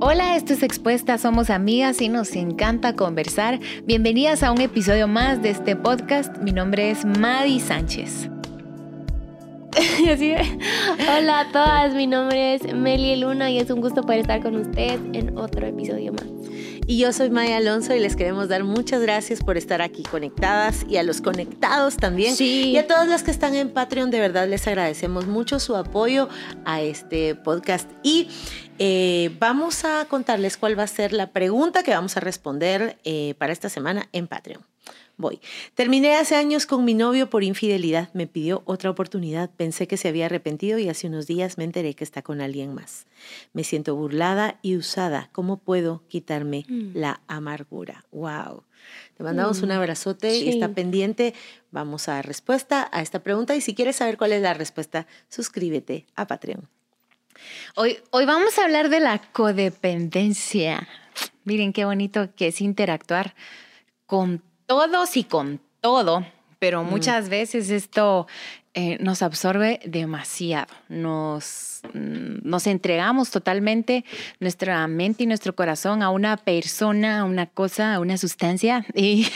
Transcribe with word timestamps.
Hola, 0.00 0.36
esto 0.36 0.52
es 0.52 0.64
Expuesta, 0.64 1.18
somos 1.18 1.50
amigas 1.50 2.02
y 2.02 2.08
nos 2.08 2.34
encanta 2.34 2.96
conversar. 2.96 3.60
Bienvenidas 3.84 4.42
a 4.42 4.50
un 4.50 4.60
episodio 4.60 5.06
más 5.06 5.40
de 5.40 5.50
este 5.50 5.76
podcast. 5.76 6.36
Mi 6.38 6.50
nombre 6.50 6.90
es 6.90 7.04
Madi 7.04 7.60
Sánchez. 7.60 8.28
Hola 11.16 11.40
a 11.40 11.52
todas, 11.52 11.94
mi 11.94 12.08
nombre 12.08 12.54
es 12.54 12.74
Meli 12.74 13.14
Luna 13.16 13.50
y 13.50 13.58
es 13.58 13.70
un 13.70 13.80
gusto 13.80 14.02
poder 14.02 14.20
estar 14.20 14.42
con 14.42 14.56
ustedes 14.56 15.00
en 15.12 15.38
otro 15.38 15.64
episodio 15.64 16.12
más. 16.12 16.43
Y 16.86 16.98
yo 16.98 17.14
soy 17.14 17.30
Maya 17.30 17.56
Alonso 17.56 17.94
y 17.94 18.00
les 18.00 18.14
queremos 18.14 18.48
dar 18.48 18.62
muchas 18.62 19.00
gracias 19.00 19.42
por 19.42 19.56
estar 19.56 19.80
aquí 19.80 20.02
conectadas 20.02 20.84
y 20.86 20.98
a 20.98 21.02
los 21.02 21.22
conectados 21.22 21.96
también. 21.96 22.36
Sí. 22.36 22.72
Y 22.72 22.76
a 22.76 22.86
todas 22.86 23.08
las 23.08 23.22
que 23.22 23.30
están 23.30 23.54
en 23.54 23.70
Patreon, 23.70 24.10
de 24.10 24.20
verdad 24.20 24.46
les 24.46 24.66
agradecemos 24.66 25.26
mucho 25.26 25.60
su 25.60 25.76
apoyo 25.76 26.28
a 26.66 26.82
este 26.82 27.36
podcast. 27.36 27.90
Y 28.02 28.28
eh, 28.78 29.34
vamos 29.40 29.86
a 29.86 30.04
contarles 30.10 30.58
cuál 30.58 30.78
va 30.78 30.82
a 30.82 30.88
ser 30.88 31.14
la 31.14 31.30
pregunta 31.30 31.82
que 31.82 31.92
vamos 31.92 32.18
a 32.18 32.20
responder 32.20 32.98
eh, 33.04 33.34
para 33.38 33.54
esta 33.54 33.70
semana 33.70 34.08
en 34.12 34.26
Patreon. 34.26 34.62
Voy. 35.16 35.40
Terminé 35.74 36.16
hace 36.16 36.34
años 36.34 36.66
con 36.66 36.84
mi 36.84 36.92
novio 36.92 37.30
por 37.30 37.44
infidelidad. 37.44 38.12
Me 38.14 38.26
pidió 38.26 38.62
otra 38.64 38.90
oportunidad. 38.90 39.48
Pensé 39.50 39.86
que 39.86 39.96
se 39.96 40.08
había 40.08 40.26
arrepentido 40.26 40.78
y 40.78 40.88
hace 40.88 41.06
unos 41.06 41.28
días 41.28 41.56
me 41.56 41.62
enteré 41.64 41.94
que 41.94 42.02
está 42.02 42.22
con 42.22 42.40
alguien 42.40 42.74
más. 42.74 43.06
Me 43.52 43.62
siento 43.62 43.94
burlada 43.94 44.58
y 44.60 44.76
usada. 44.76 45.28
¿Cómo 45.32 45.58
puedo 45.58 46.02
quitarme 46.08 46.64
Mm. 46.68 46.96
la 46.96 47.20
amargura? 47.28 48.04
Wow. 48.10 48.64
Te 49.16 49.22
mandamos 49.22 49.60
Mm, 49.60 49.64
un 49.64 49.70
abrazote 49.72 50.36
y 50.36 50.48
está 50.48 50.68
pendiente. 50.70 51.32
Vamos 51.70 52.08
a 52.08 52.14
dar 52.14 52.26
respuesta 52.26 52.88
a 52.92 53.00
esta 53.00 53.22
pregunta. 53.22 53.54
Y 53.54 53.60
si 53.60 53.74
quieres 53.74 53.96
saber 53.96 54.18
cuál 54.18 54.32
es 54.32 54.42
la 54.42 54.52
respuesta, 54.54 55.06
suscríbete 55.28 56.06
a 56.16 56.26
Patreon. 56.26 56.68
Hoy, 57.76 57.98
hoy 58.10 58.26
vamos 58.26 58.58
a 58.58 58.64
hablar 58.64 58.88
de 58.88 59.00
la 59.00 59.20
codependencia. 59.32 60.88
Miren 61.44 61.72
qué 61.72 61.84
bonito 61.84 62.34
que 62.34 62.48
es 62.48 62.60
interactuar 62.60 63.34
con 64.06 64.42
todos 64.66 65.16
y 65.16 65.24
con 65.24 65.60
todo, 65.80 66.24
pero 66.58 66.82
muchas 66.82 67.28
veces 67.28 67.70
esto 67.70 68.26
eh, 68.76 68.96
nos 68.98 69.22
absorbe 69.22 69.78
demasiado. 69.84 70.74
Nos, 70.88 71.82
mm, 71.92 72.38
nos 72.42 72.66
entregamos 72.66 73.30
totalmente 73.30 74.04
nuestra 74.40 74.86
mente 74.88 75.22
y 75.22 75.26
nuestro 75.26 75.54
corazón 75.54 76.02
a 76.02 76.10
una 76.10 76.36
persona, 76.36 77.20
a 77.20 77.24
una 77.24 77.46
cosa, 77.46 77.94
a 77.94 78.00
una 78.00 78.16
sustancia. 78.16 78.84
Y 78.94 79.30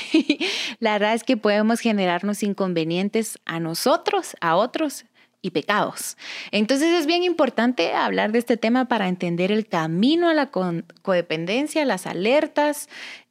la 0.80 0.92
verdad 0.92 1.14
es 1.14 1.22
que 1.22 1.36
podemos 1.36 1.78
generarnos 1.80 2.42
inconvenientes 2.42 3.38
a 3.44 3.60
nosotros, 3.60 4.36
a 4.40 4.56
otros 4.56 5.04
y 5.40 5.50
pecados. 5.50 6.16
Entonces 6.50 6.88
es 6.98 7.06
bien 7.06 7.22
importante 7.22 7.94
hablar 7.94 8.32
de 8.32 8.40
este 8.40 8.56
tema 8.56 8.86
para 8.86 9.06
entender 9.06 9.52
el 9.52 9.68
camino 9.68 10.28
a 10.28 10.34
la 10.34 10.50
codependencia, 10.50 11.84
las 11.84 12.06
alertas, 12.06 12.88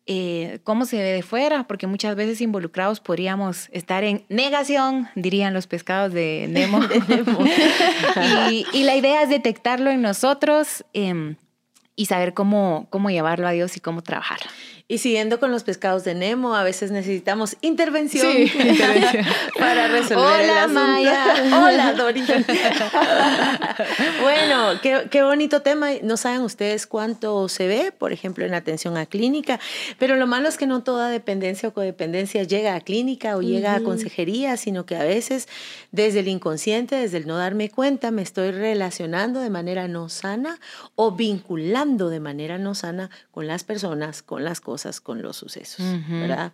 eh, 0.08 0.60
cómo 0.64 0.86
se 0.86 0.98
ve 0.98 1.12
de 1.12 1.22
fuera, 1.22 1.68
porque 1.68 1.86
muchas 1.86 2.16
veces 2.16 2.42
involucrados 2.42 3.00
podríamos 3.00 3.70
estar 3.72 4.04
en 4.04 4.24
negación, 4.30 5.10
dirían 5.16 5.54
los 5.54 5.68
pescados 5.68 6.14
de 6.14 6.48
Nemo. 6.50 6.80
y, 8.50 8.66
y 8.74 8.84
la 8.84 8.96
idea 8.96 9.22
es 9.24 9.30
detectarlo 9.30 9.92
en 9.92 10.02
nosotros 10.02 10.86
em, 10.94 11.36
y 11.96 12.06
saber 12.06 12.34
cómo, 12.34 12.88
cómo 12.90 13.10
llevarlo 13.10 13.48
a 13.48 13.52
Dios 13.52 13.76
y 13.76 13.82
cómo 13.82 14.02
trabajarlo. 14.02 14.50
Y 14.90 15.00
siguiendo 15.00 15.42
con 15.42 15.52
los 15.52 15.64
pescados 15.64 16.06
de 16.06 16.16
Nemo, 16.16 16.56
a 16.56 16.64
veces 16.64 16.92
necesitamos 16.92 17.58
intervención, 17.60 18.32
Sí, 18.32 18.44
intervención. 18.56 19.26
para 19.60 19.90
resolver 19.90 20.40
el 20.40 20.50
Hola, 20.50 20.64
asunto. 20.64 20.80
Maya. 20.80 21.26
Hola, 21.62 21.94
Dori. 21.94 22.22
bueno, 24.22 24.80
qué, 24.82 25.08
qué 25.12 25.24
bonito 25.24 25.62
tema. 25.62 25.90
No 26.04 26.16
saben 26.16 26.40
ustedes 26.40 26.88
cuánto 26.88 27.50
se 27.50 27.68
ve, 27.68 27.92
por 27.92 28.14
ejemplo, 28.14 28.46
en 28.46 28.54
atención 28.54 28.96
a 28.96 29.06
clínica, 29.06 29.60
pero 30.00 30.16
lo 30.16 30.26
malo 30.26 30.48
es 30.48 30.56
que 30.58 30.68
no 30.68 30.82
toda 30.84 31.10
dependencia 31.10 31.68
o 31.68 31.74
codependencia 31.74 32.44
llega 32.44 32.74
a 32.76 32.80
clínica 32.80 33.36
o 33.36 33.42
llega 33.42 33.76
a 33.76 33.82
consejería, 33.82 34.56
sino 34.56 34.86
que 34.86 34.96
a 34.96 35.04
veces 35.04 35.50
desde 35.92 36.22
el 36.22 36.30
inconsciente, 36.30 36.96
desde 36.96 37.18
el 37.18 37.28
no 37.28 37.36
darme 37.36 37.70
cuenta, 37.70 38.10
me 38.12 38.22
estoy 38.22 38.52
relacionando 38.52 39.42
de 39.42 39.50
manera 39.50 39.90
no 39.90 40.08
sana 40.08 40.62
o 40.96 41.12
vinculando 41.12 42.10
de 42.10 42.22
manera 42.22 42.58
no 42.58 42.74
sana 42.74 43.10
con 43.32 43.48
las 43.48 43.66
personas, 43.66 44.22
con 44.22 44.46
las 44.46 44.62
cosas, 44.62 44.77
con 45.04 45.22
los 45.22 45.38
sucesos, 45.38 45.80
Ujú. 45.86 46.20
¿verdad? 46.22 46.52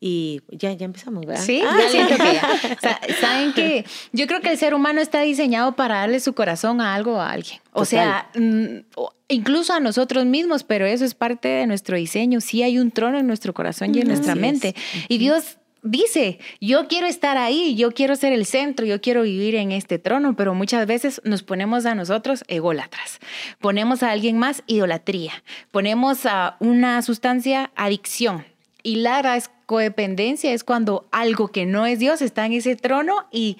Y 0.00 0.42
ya, 0.50 0.72
ya 0.72 0.84
empezamos, 0.84 1.24
¿verdad? 1.24 1.42
Sí, 1.42 1.62
Ah, 1.66 1.78
ya 1.80 1.88
siento 1.88 2.16
que 2.16 2.34
ya. 2.34 2.78
Sa- 2.82 3.00
Saben 3.20 3.54
que 3.54 3.86
yo 4.12 4.26
creo 4.26 4.40
que 4.42 4.50
el 4.50 4.58
ser 4.58 4.74
humano 4.74 5.00
está 5.00 5.20
diseñado 5.22 5.76
para 5.76 6.00
darle 6.00 6.20
su 6.20 6.34
corazón 6.34 6.80
a 6.82 6.94
algo 6.94 7.14
o 7.14 7.20
a 7.20 7.30
alguien. 7.30 7.60
O 7.72 7.84
Total. 7.84 7.86
sea, 7.88 8.30
mm, 8.34 8.80
incluso 9.28 9.72
a 9.72 9.80
nosotros 9.80 10.26
mismos, 10.26 10.62
pero 10.62 10.84
eso 10.84 11.04
es 11.06 11.14
parte 11.14 11.48
de 11.48 11.66
nuestro 11.66 11.96
diseño. 11.96 12.40
Sí 12.42 12.62
hay 12.62 12.78
un 12.78 12.90
trono 12.90 13.18
en 13.18 13.26
nuestro 13.26 13.54
corazón 13.54 13.94
y 13.94 14.00
en 14.00 14.08
nuestra 14.08 14.34
mente. 14.34 14.74
Y 15.08 15.16
Dios 15.18 15.56
dice, 15.84 16.40
yo 16.60 16.88
quiero 16.88 17.06
estar 17.06 17.36
ahí, 17.36 17.76
yo 17.76 17.92
quiero 17.92 18.16
ser 18.16 18.32
el 18.32 18.46
centro, 18.46 18.84
yo 18.84 19.00
quiero 19.00 19.22
vivir 19.22 19.54
en 19.54 19.70
este 19.70 19.98
trono, 20.00 20.34
pero 20.34 20.54
muchas 20.54 20.86
veces 20.86 21.20
nos 21.24 21.44
ponemos 21.44 21.86
a 21.86 21.94
nosotros 21.94 22.42
ególatras. 22.48 23.20
Ponemos 23.60 24.02
a 24.02 24.10
alguien 24.10 24.38
más 24.38 24.64
idolatría. 24.66 25.32
Ponemos 25.70 26.26
a 26.26 26.56
una 26.58 27.00
sustancia 27.02 27.70
adicción. 27.76 28.44
Y 28.82 28.96
la 28.96 29.16
verdad 29.16 29.36
es 29.36 29.50
codependencia, 29.66 30.52
es 30.52 30.64
cuando 30.64 31.06
algo 31.12 31.48
que 31.48 31.66
no 31.66 31.86
es 31.86 31.98
Dios 31.98 32.20
está 32.20 32.44
en 32.44 32.54
ese 32.54 32.76
trono 32.76 33.26
y 33.30 33.58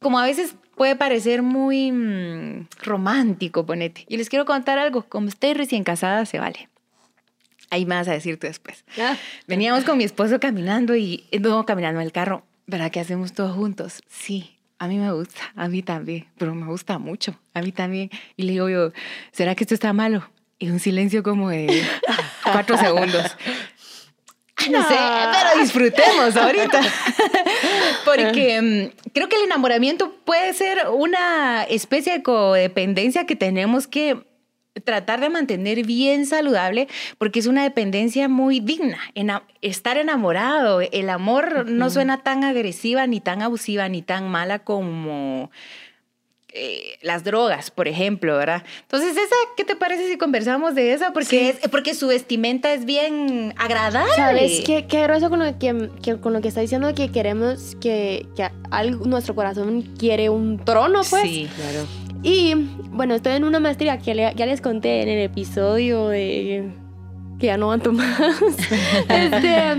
como 0.00 0.18
a 0.18 0.24
veces 0.24 0.56
puede 0.76 0.96
parecer 0.96 1.42
muy 1.42 1.92
mm, 1.92 2.68
romántico, 2.82 3.64
ponete. 3.66 4.04
Y 4.08 4.16
les 4.16 4.28
quiero 4.28 4.44
contar 4.44 4.78
algo, 4.78 5.02
como 5.02 5.28
estoy 5.28 5.54
recién 5.54 5.84
casada, 5.84 6.26
se 6.26 6.38
vale. 6.38 6.68
Ahí 7.70 7.86
me 7.86 7.94
vas 7.94 8.08
a 8.08 8.12
decir 8.12 8.38
tú 8.38 8.46
después. 8.46 8.84
Ah, 8.98 9.16
Veníamos 9.46 9.84
con 9.84 9.98
mi 9.98 10.04
esposo 10.04 10.38
caminando 10.40 10.94
y 10.94 11.24
no 11.40 11.64
caminando 11.66 12.00
en 12.00 12.06
el 12.06 12.12
carro. 12.12 12.44
¿Verdad 12.66 12.90
que 12.90 13.00
hacemos 13.00 13.32
todos 13.32 13.54
juntos? 13.54 14.00
Sí, 14.08 14.56
a 14.78 14.88
mí 14.88 14.98
me 14.98 15.12
gusta, 15.12 15.40
a 15.54 15.68
mí 15.68 15.82
también, 15.82 16.26
pero 16.38 16.54
me 16.54 16.66
gusta 16.66 16.98
mucho, 16.98 17.38
a 17.52 17.60
mí 17.62 17.72
también. 17.72 18.10
Y 18.36 18.44
le 18.44 18.52
digo 18.52 18.68
yo, 18.68 18.92
¿será 19.32 19.54
que 19.54 19.64
esto 19.64 19.74
está 19.74 19.92
malo? 19.92 20.28
Y 20.58 20.70
un 20.70 20.78
silencio 20.80 21.22
como 21.22 21.50
de 21.50 21.82
cuatro 22.44 22.76
segundos. 22.78 23.36
Ay, 24.56 24.70
No 24.70 24.82
sé, 24.88 24.94
pero 24.94 25.60
disfrutemos 25.60 26.36
ahorita. 26.36 26.80
Porque 28.04 28.60
mm, 28.94 29.10
creo 29.12 29.28
que 29.28 29.36
el 29.36 29.42
enamoramiento 29.44 30.14
puede 30.24 30.54
ser 30.54 30.88
una 30.92 31.64
especie 31.64 32.12
de 32.14 32.22
codependencia 32.22 33.26
que 33.26 33.36
tenemos 33.36 33.86
que 33.86 34.24
tratar 34.82 35.20
de 35.20 35.28
mantener 35.30 35.84
bien 35.86 36.26
saludable 36.26 36.88
porque 37.18 37.38
es 37.38 37.46
una 37.46 37.62
dependencia 37.62 38.28
muy 38.28 38.58
digna. 38.60 38.98
Estar 39.62 39.96
enamorado, 39.96 40.80
el 40.80 41.10
amor 41.10 41.68
no 41.70 41.90
suena 41.90 42.22
tan 42.22 42.42
agresiva, 42.44 43.06
ni 43.06 43.20
tan 43.20 43.40
abusiva, 43.42 43.88
ni 43.88 44.02
tan 44.02 44.28
mala 44.28 44.58
como 44.60 45.50
eh, 46.56 46.98
las 47.02 47.24
drogas, 47.24 47.70
por 47.72 47.88
ejemplo, 47.88 48.36
¿verdad? 48.36 48.62
Entonces, 48.82 49.10
esa, 49.16 49.34
¿qué 49.56 49.64
te 49.64 49.74
parece 49.74 50.08
si 50.08 50.16
conversamos 50.16 50.76
de 50.76 50.92
esa? 50.92 51.12
Porque, 51.12 51.48
es, 51.50 51.56
porque 51.68 51.94
su 51.94 52.06
vestimenta 52.06 52.72
es 52.72 52.84
bien 52.84 53.52
agradable. 53.56 54.12
¿Sabes 54.14 54.60
qué, 54.64 54.86
qué 54.86 55.02
grueso 55.02 55.30
con 55.30 55.40
lo 55.40 55.58
que, 55.58 55.90
que- 56.00 56.20
con 56.20 56.32
lo 56.32 56.40
que 56.40 56.48
está 56.48 56.60
diciendo 56.60 56.94
que 56.94 57.10
queremos 57.10 57.76
que, 57.80 58.26
que 58.36 58.48
algo- 58.70 59.04
nuestro 59.04 59.34
corazón 59.34 59.82
quiere 59.98 60.30
un 60.30 60.64
trono, 60.64 61.00
pues? 61.10 61.22
Sí. 61.24 61.48
claro. 61.56 61.86
Y 62.24 62.54
bueno, 62.90 63.14
estoy 63.14 63.34
en 63.34 63.44
una 63.44 63.60
maestría 63.60 63.98
que 63.98 64.14
ya 64.34 64.46
les 64.46 64.62
conté 64.62 65.02
en 65.02 65.08
el 65.10 65.20
episodio 65.20 66.08
de 66.08 66.72
que 67.38 67.46
ya 67.46 67.58
no 67.58 67.66
aguanto 67.66 67.92
más. 67.92 68.18
Este, 69.08 69.74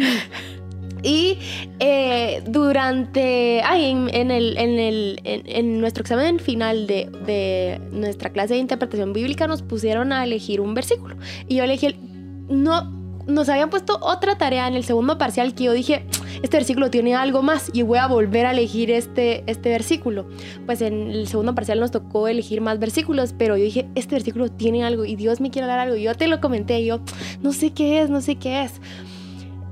y 1.01 1.37
eh, 1.79 2.43
durante, 2.47 3.61
ay, 3.63 3.85
en, 3.85 4.09
en 4.13 4.31
el, 4.31 4.57
en, 4.57 4.79
el, 4.79 5.19
en, 5.23 5.41
en 5.45 5.81
nuestro 5.81 6.01
examen 6.01 6.39
final 6.39 6.85
de, 6.85 7.09
de 7.25 7.79
nuestra 7.91 8.31
clase 8.31 8.53
de 8.53 8.59
interpretación 8.59 9.13
bíblica 9.13 9.47
nos 9.47 9.61
pusieron 9.63 10.11
a 10.11 10.23
elegir 10.23 10.61
un 10.61 10.75
versículo. 10.75 11.15
Y 11.47 11.55
yo 11.55 11.63
elegí 11.63 11.87
el, 11.87 11.95
no, 12.47 13.04
nos 13.27 13.49
habían 13.49 13.69
puesto 13.69 13.97
otra 14.01 14.37
tarea 14.37 14.67
en 14.67 14.75
el 14.75 14.83
segundo 14.83 15.17
parcial 15.17 15.53
que 15.53 15.65
yo 15.65 15.73
dije, 15.73 16.05
este 16.43 16.57
versículo 16.57 16.89
tiene 16.89 17.15
algo 17.15 17.41
más 17.41 17.71
y 17.73 17.81
voy 17.81 17.97
a 17.97 18.07
volver 18.07 18.45
a 18.45 18.51
elegir 18.51 18.91
este, 18.91 19.43
este 19.47 19.69
versículo. 19.69 20.27
Pues 20.65 20.81
en 20.81 21.09
el 21.09 21.27
segundo 21.27 21.55
parcial 21.55 21.79
nos 21.79 21.91
tocó 21.91 22.27
elegir 22.27 22.61
más 22.61 22.79
versículos, 22.79 23.33
pero 23.37 23.57
yo 23.57 23.63
dije, 23.63 23.87
este 23.95 24.15
versículo 24.15 24.49
tiene 24.49 24.83
algo 24.83 25.05
y 25.05 25.15
Dios 25.15 25.41
me 25.41 25.49
quiere 25.49 25.67
dar 25.67 25.79
algo. 25.79 25.95
Yo 25.95 26.13
te 26.15 26.27
lo 26.27 26.39
comenté 26.39 26.83
yo, 26.85 26.99
no 27.41 27.51
sé 27.53 27.71
qué 27.71 28.01
es, 28.01 28.09
no 28.09 28.21
sé 28.21 28.35
qué 28.35 28.63
es. 28.63 28.73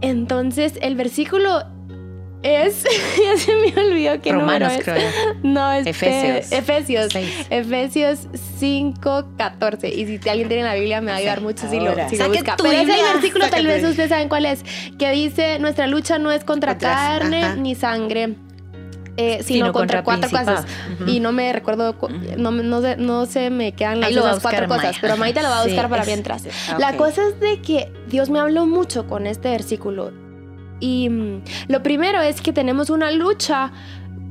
Entonces 0.02 0.74
el 0.82 0.96
versículo 0.96 1.64
es, 2.44 2.84
ya 3.18 3.38
se 3.38 3.56
me 3.56 3.68
olvidó 3.82 4.16
número 4.18 4.40
Romanos, 4.40 4.74
es. 4.74 4.84
creo. 4.84 5.10
No, 5.44 5.72
este, 5.72 5.90
Efesios. 5.92 6.52
Efesios. 6.52 7.08
Seis. 7.14 7.48
Efesios 7.50 8.28
5, 8.60 9.26
14. 9.38 9.90
Y 9.90 10.18
si 10.20 10.30
alguien 10.30 10.48
tiene 10.48 10.64
la 10.64 10.76
Biblia, 10.76 11.02
me 11.02 11.12
va 11.12 11.18
a 11.18 11.20
ayudar 11.20 11.42
mucho 11.42 11.70
si 11.70 11.80
lo, 11.80 11.94
si 12.10 12.18
lo 12.18 12.30
busca. 12.30 12.56
Pero 12.58 12.72
ese 12.72 13.02
versículo 13.14 13.50
tal 13.50 13.66
vez 13.66 13.84
ustedes 13.84 14.10
saben 14.10 14.30
cuál 14.30 14.46
es. 14.46 14.64
Que 14.98 15.12
dice, 15.12 15.60
nuestra 15.60 15.88
lucha 15.88 16.18
no 16.20 16.32
es 16.32 16.44
contra 16.44 16.74
Contra- 16.74 16.94
carne 16.96 17.44
ajá. 17.44 17.56
ni 17.56 17.76
sangre. 17.76 18.36
eh, 19.16 19.42
sino, 19.44 19.72
contra, 19.74 20.04
cuatro 20.04 20.30
cosas. 20.30 20.66
Y 21.06 21.20
no 21.20 21.32
me 21.32 21.54
recuerdo, 21.54 21.96
no, 22.38 22.52
no, 22.52 22.82
no, 22.98 23.26
se 23.28 23.50
me 23.52 23.74
quedan 23.74 24.00
las 24.02 24.40
cuatro 24.42 24.68
cosas, 24.68 24.96
pero 25.00 25.18
Maite 25.18 25.42
lo 25.44 25.50
va 25.50 25.62
a 25.62 25.64
buscar 25.66 25.90
para 25.90 26.04
mientras. 26.06 26.44
La 26.80 26.98
cosa 26.98 27.22
es 27.28 27.40
de 27.40 27.62
que 27.62 27.92
Dios 28.08 28.30
me 28.30 28.40
habló 28.40 28.66
mucho 28.66 29.08
con 29.08 29.28
este 29.28 29.50
versículo. 29.50 30.23
Y 30.84 31.08
mm, 31.08 31.44
lo 31.70 31.82
primero 31.82 32.22
es 32.22 32.42
que 32.42 32.52
tenemos 32.52 32.90
una 32.90 33.10
lucha 33.10 33.72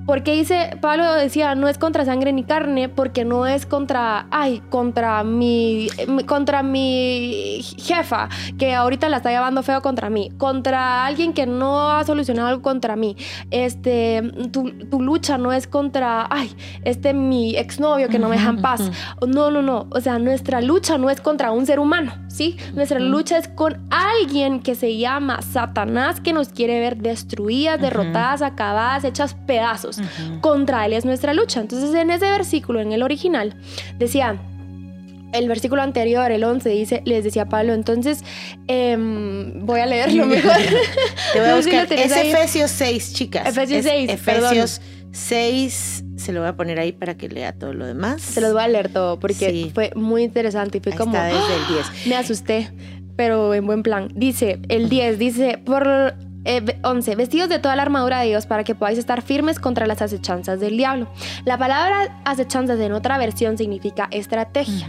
porque 0.07 0.35
dice, 0.35 0.77
Pablo 0.81 1.15
decía, 1.15 1.55
no 1.55 1.69
es 1.69 1.79
contra 1.79 2.05
sangre 2.05 2.33
ni 2.33 2.45
carne, 2.45 2.89
porque 2.89 3.25
no 3.25 3.47
es 3.47 3.67
contra, 3.67 4.27
ay, 4.31 4.63
contra 4.71 5.23
mi, 5.23 5.89
contra 6.27 6.63
mi 6.63 7.61
jefa, 7.79 8.29
que 8.59 8.75
ahorita 8.75 9.09
la 9.09 9.19
está 9.19 9.31
llevando 9.31 9.63
feo 9.63 9.81
contra 9.81 10.11
mí, 10.11 10.31
contra 10.39 11.07
alguien 11.07 11.33
que 11.33 11.47
no 11.47 11.91
ha 11.91 12.05
solucionado 12.05 12.49
algo 12.49 12.63
contra 12.63 12.97
mí. 12.97 13.17
Este, 13.51 14.23
tu, 14.51 14.73
lucha 15.01 15.39
no 15.39 15.53
es 15.53 15.67
contra, 15.67 16.27
ay, 16.31 16.55
este 16.85 17.15
mi 17.15 17.57
exnovio 17.57 18.09
que 18.09 18.19
no 18.19 18.29
me 18.29 18.37
deja 18.37 18.51
en 18.51 18.61
paz. 18.61 18.91
No, 19.27 19.51
no, 19.51 19.63
no. 19.63 19.87
O 19.91 20.01
sea, 20.01 20.19
nuestra 20.19 20.61
lucha 20.61 20.99
no 20.99 21.11
es 21.11 21.21
contra 21.21 21.53
un 21.53 21.67
ser 21.67 21.79
humano, 21.79 22.13
¿sí? 22.29 22.57
Nuestra 22.75 22.99
lucha 22.99 23.39
es 23.39 23.49
con 23.49 23.81
alguien 23.91 24.61
que 24.61 24.75
se 24.75 24.97
llama 24.97 25.43
Satanás, 25.43 26.21
que 26.21 26.33
nos 26.33 26.49
quiere 26.49 26.81
ver 26.81 26.97
destruidas, 26.97 27.81
derrotadas, 27.81 28.43
acabadas, 28.43 29.05
hechas 29.05 29.35
pedazos. 29.35 29.92
Contra 30.41 30.87
Él 30.87 30.93
es 30.93 31.05
nuestra 31.05 31.35
lucha. 31.35 31.61
Entonces 31.61 31.95
en 31.95 32.11
ese 32.11 32.31
versículo, 32.31 32.81
en 32.81 32.93
el 32.93 33.03
original, 33.03 33.55
decía, 33.99 34.39
el 35.33 35.49
versículo 35.49 35.83
anterior, 35.83 36.31
el 36.31 36.45
11, 36.45 36.69
dice, 36.69 37.03
les 37.05 37.25
decía 37.25 37.47
Pablo, 37.47 37.73
entonces 37.73 38.23
em, 38.69 39.65
voy 39.65 39.81
a 39.81 39.87
leerlo 39.87 40.27
mejor. 40.27 40.57
Te 41.33 41.41
voy 41.41 41.49
a 41.49 41.57
buscar. 41.57 41.93
es 41.93 42.17
Efesios 42.17 42.71
6, 42.71 43.13
chicas. 43.15 43.49
Efesios 43.49 43.85
6. 43.85 44.11
Efesios 44.11 44.81
6, 45.13 46.05
se 46.17 46.33
lo 46.33 46.41
voy 46.41 46.49
a 46.49 46.57
poner 46.57 46.79
ahí 46.79 46.93
para 46.93 47.17
que 47.17 47.29
lea 47.29 47.53
todo 47.53 47.73
lo 47.73 47.87
demás. 47.87 48.23
Se 48.23 48.41
los 48.41 48.53
voy 48.53 48.63
a 48.63 48.69
leer 48.69 48.91
todo 48.91 49.19
porque 49.19 49.71
fue 49.75 49.91
muy 49.95 50.23
interesante 50.23 50.79
y 50.79 50.81
fue 50.81 50.93
como. 50.93 51.13
desde 51.13 51.35
el 51.37 51.75
10. 51.75 51.87
¡Ah! 51.87 51.93
Me 52.07 52.17
asusté, 52.17 52.71
pero 53.17 53.55
en 53.55 53.67
buen 53.67 53.83
plan. 53.83 54.09
Dice, 54.15 54.61
el 54.69 54.89
10, 54.89 55.19
dice, 55.19 55.59
por 55.65 56.15
11. 56.45 57.13
Eh, 57.13 57.17
vestidos 57.17 57.49
de 57.49 57.59
toda 57.59 57.77
la 57.77 57.83
armadura 57.83 58.21
de 58.21 58.29
Dios 58.29 58.47
para 58.47 58.65
que 58.65 58.75
podáis 58.75 58.99
estar 58.99 59.23
firmes 59.23 59.59
contra 59.59 59.87
las 59.87 60.03
acechanzas 60.03 60.61
del 60.61 60.77
diablo. 60.77 61.09
La 61.45 61.57
palabra 61.57 62.21
acechanzas 62.25 62.81
en 62.81 62.93
otra 62.93 63.19
versión 63.19 63.57
significa 63.57 64.09
estrategia. 64.11 64.89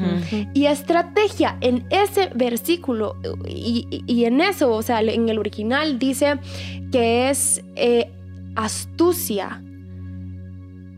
Y 0.54 0.66
estrategia 0.66 1.58
en 1.62 1.86
ese 1.90 2.30
versículo 2.34 3.16
y, 3.48 4.24
en 4.26 4.42
eso, 4.42 4.72
o 4.72 4.82
sea, 4.82 5.02
en 5.02 5.30
el 5.30 5.38
original 5.38 6.00
dice 6.00 6.40
que 6.92 7.30
es 7.30 7.64
eh, 7.76 8.12
astucia. 8.56 9.62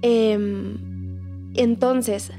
Em, 0.01 0.77
entonces, 1.55 2.31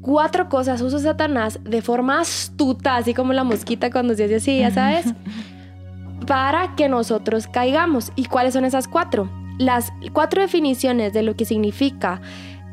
cuatro 0.00 0.48
cosas 0.48 0.80
usa 0.82 1.00
Satanás 1.00 1.58
de 1.64 1.82
forma 1.82 2.20
astuta, 2.20 2.96
así 2.96 3.14
como 3.14 3.32
la 3.32 3.44
mosquita 3.44 3.90
cuando 3.90 4.14
se 4.14 4.24
hace 4.24 4.36
así, 4.36 4.58
ya 4.58 4.70
sabes. 4.70 5.06
para 6.26 6.74
que 6.74 6.88
nosotros 6.88 7.46
caigamos. 7.46 8.12
¿Y 8.16 8.26
cuáles 8.26 8.54
son 8.54 8.64
esas 8.64 8.88
cuatro? 8.88 9.30
Las 9.58 9.92
cuatro 10.12 10.42
definiciones 10.42 11.12
de 11.12 11.22
lo 11.22 11.34
que 11.34 11.44
significa 11.44 12.20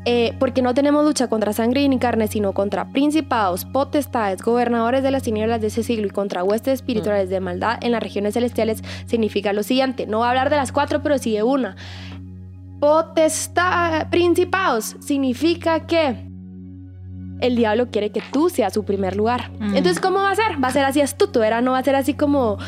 eh, 0.06 0.34
porque 0.38 0.60
no 0.60 0.74
tenemos 0.74 1.02
lucha 1.04 1.28
contra 1.28 1.54
sangre 1.54 1.88
ni 1.88 1.98
carne, 1.98 2.28
sino 2.28 2.52
contra 2.52 2.90
principados, 2.90 3.64
potestades, 3.64 4.42
gobernadores 4.42 5.02
de 5.02 5.10
las 5.10 5.22
tinieblas 5.22 5.62
de 5.62 5.68
ese 5.68 5.82
siglo 5.82 6.06
y 6.06 6.10
contra 6.10 6.44
huestes 6.44 6.74
espirituales 6.74 7.30
de 7.30 7.40
maldad 7.40 7.78
en 7.80 7.92
las 7.92 8.02
regiones 8.02 8.34
celestiales, 8.34 8.82
significa 9.06 9.54
lo 9.54 9.62
siguiente. 9.62 10.06
No 10.06 10.18
voy 10.18 10.26
a 10.26 10.30
hablar 10.30 10.50
de 10.50 10.56
las 10.56 10.72
cuatro, 10.72 11.02
pero 11.02 11.16
sí 11.16 11.32
de 11.32 11.42
una. 11.42 11.76
Potestad, 12.80 14.10
principados, 14.10 14.96
significa 15.00 15.86
que 15.86 16.16
el 17.40 17.56
diablo 17.56 17.90
quiere 17.90 18.10
que 18.10 18.22
tú 18.30 18.50
seas 18.50 18.74
su 18.74 18.84
primer 18.84 19.16
lugar. 19.16 19.50
Mm. 19.58 19.76
Entonces, 19.76 20.00
¿cómo 20.00 20.18
va 20.18 20.32
a 20.32 20.36
ser? 20.36 20.62
Va 20.62 20.68
a 20.68 20.72
ser 20.72 20.84
así 20.84 21.00
astuto, 21.00 21.40
¿verdad? 21.40 21.62
No 21.62 21.72
va 21.72 21.78
a 21.78 21.84
ser 21.84 21.96
así 21.96 22.12
como 22.12 22.58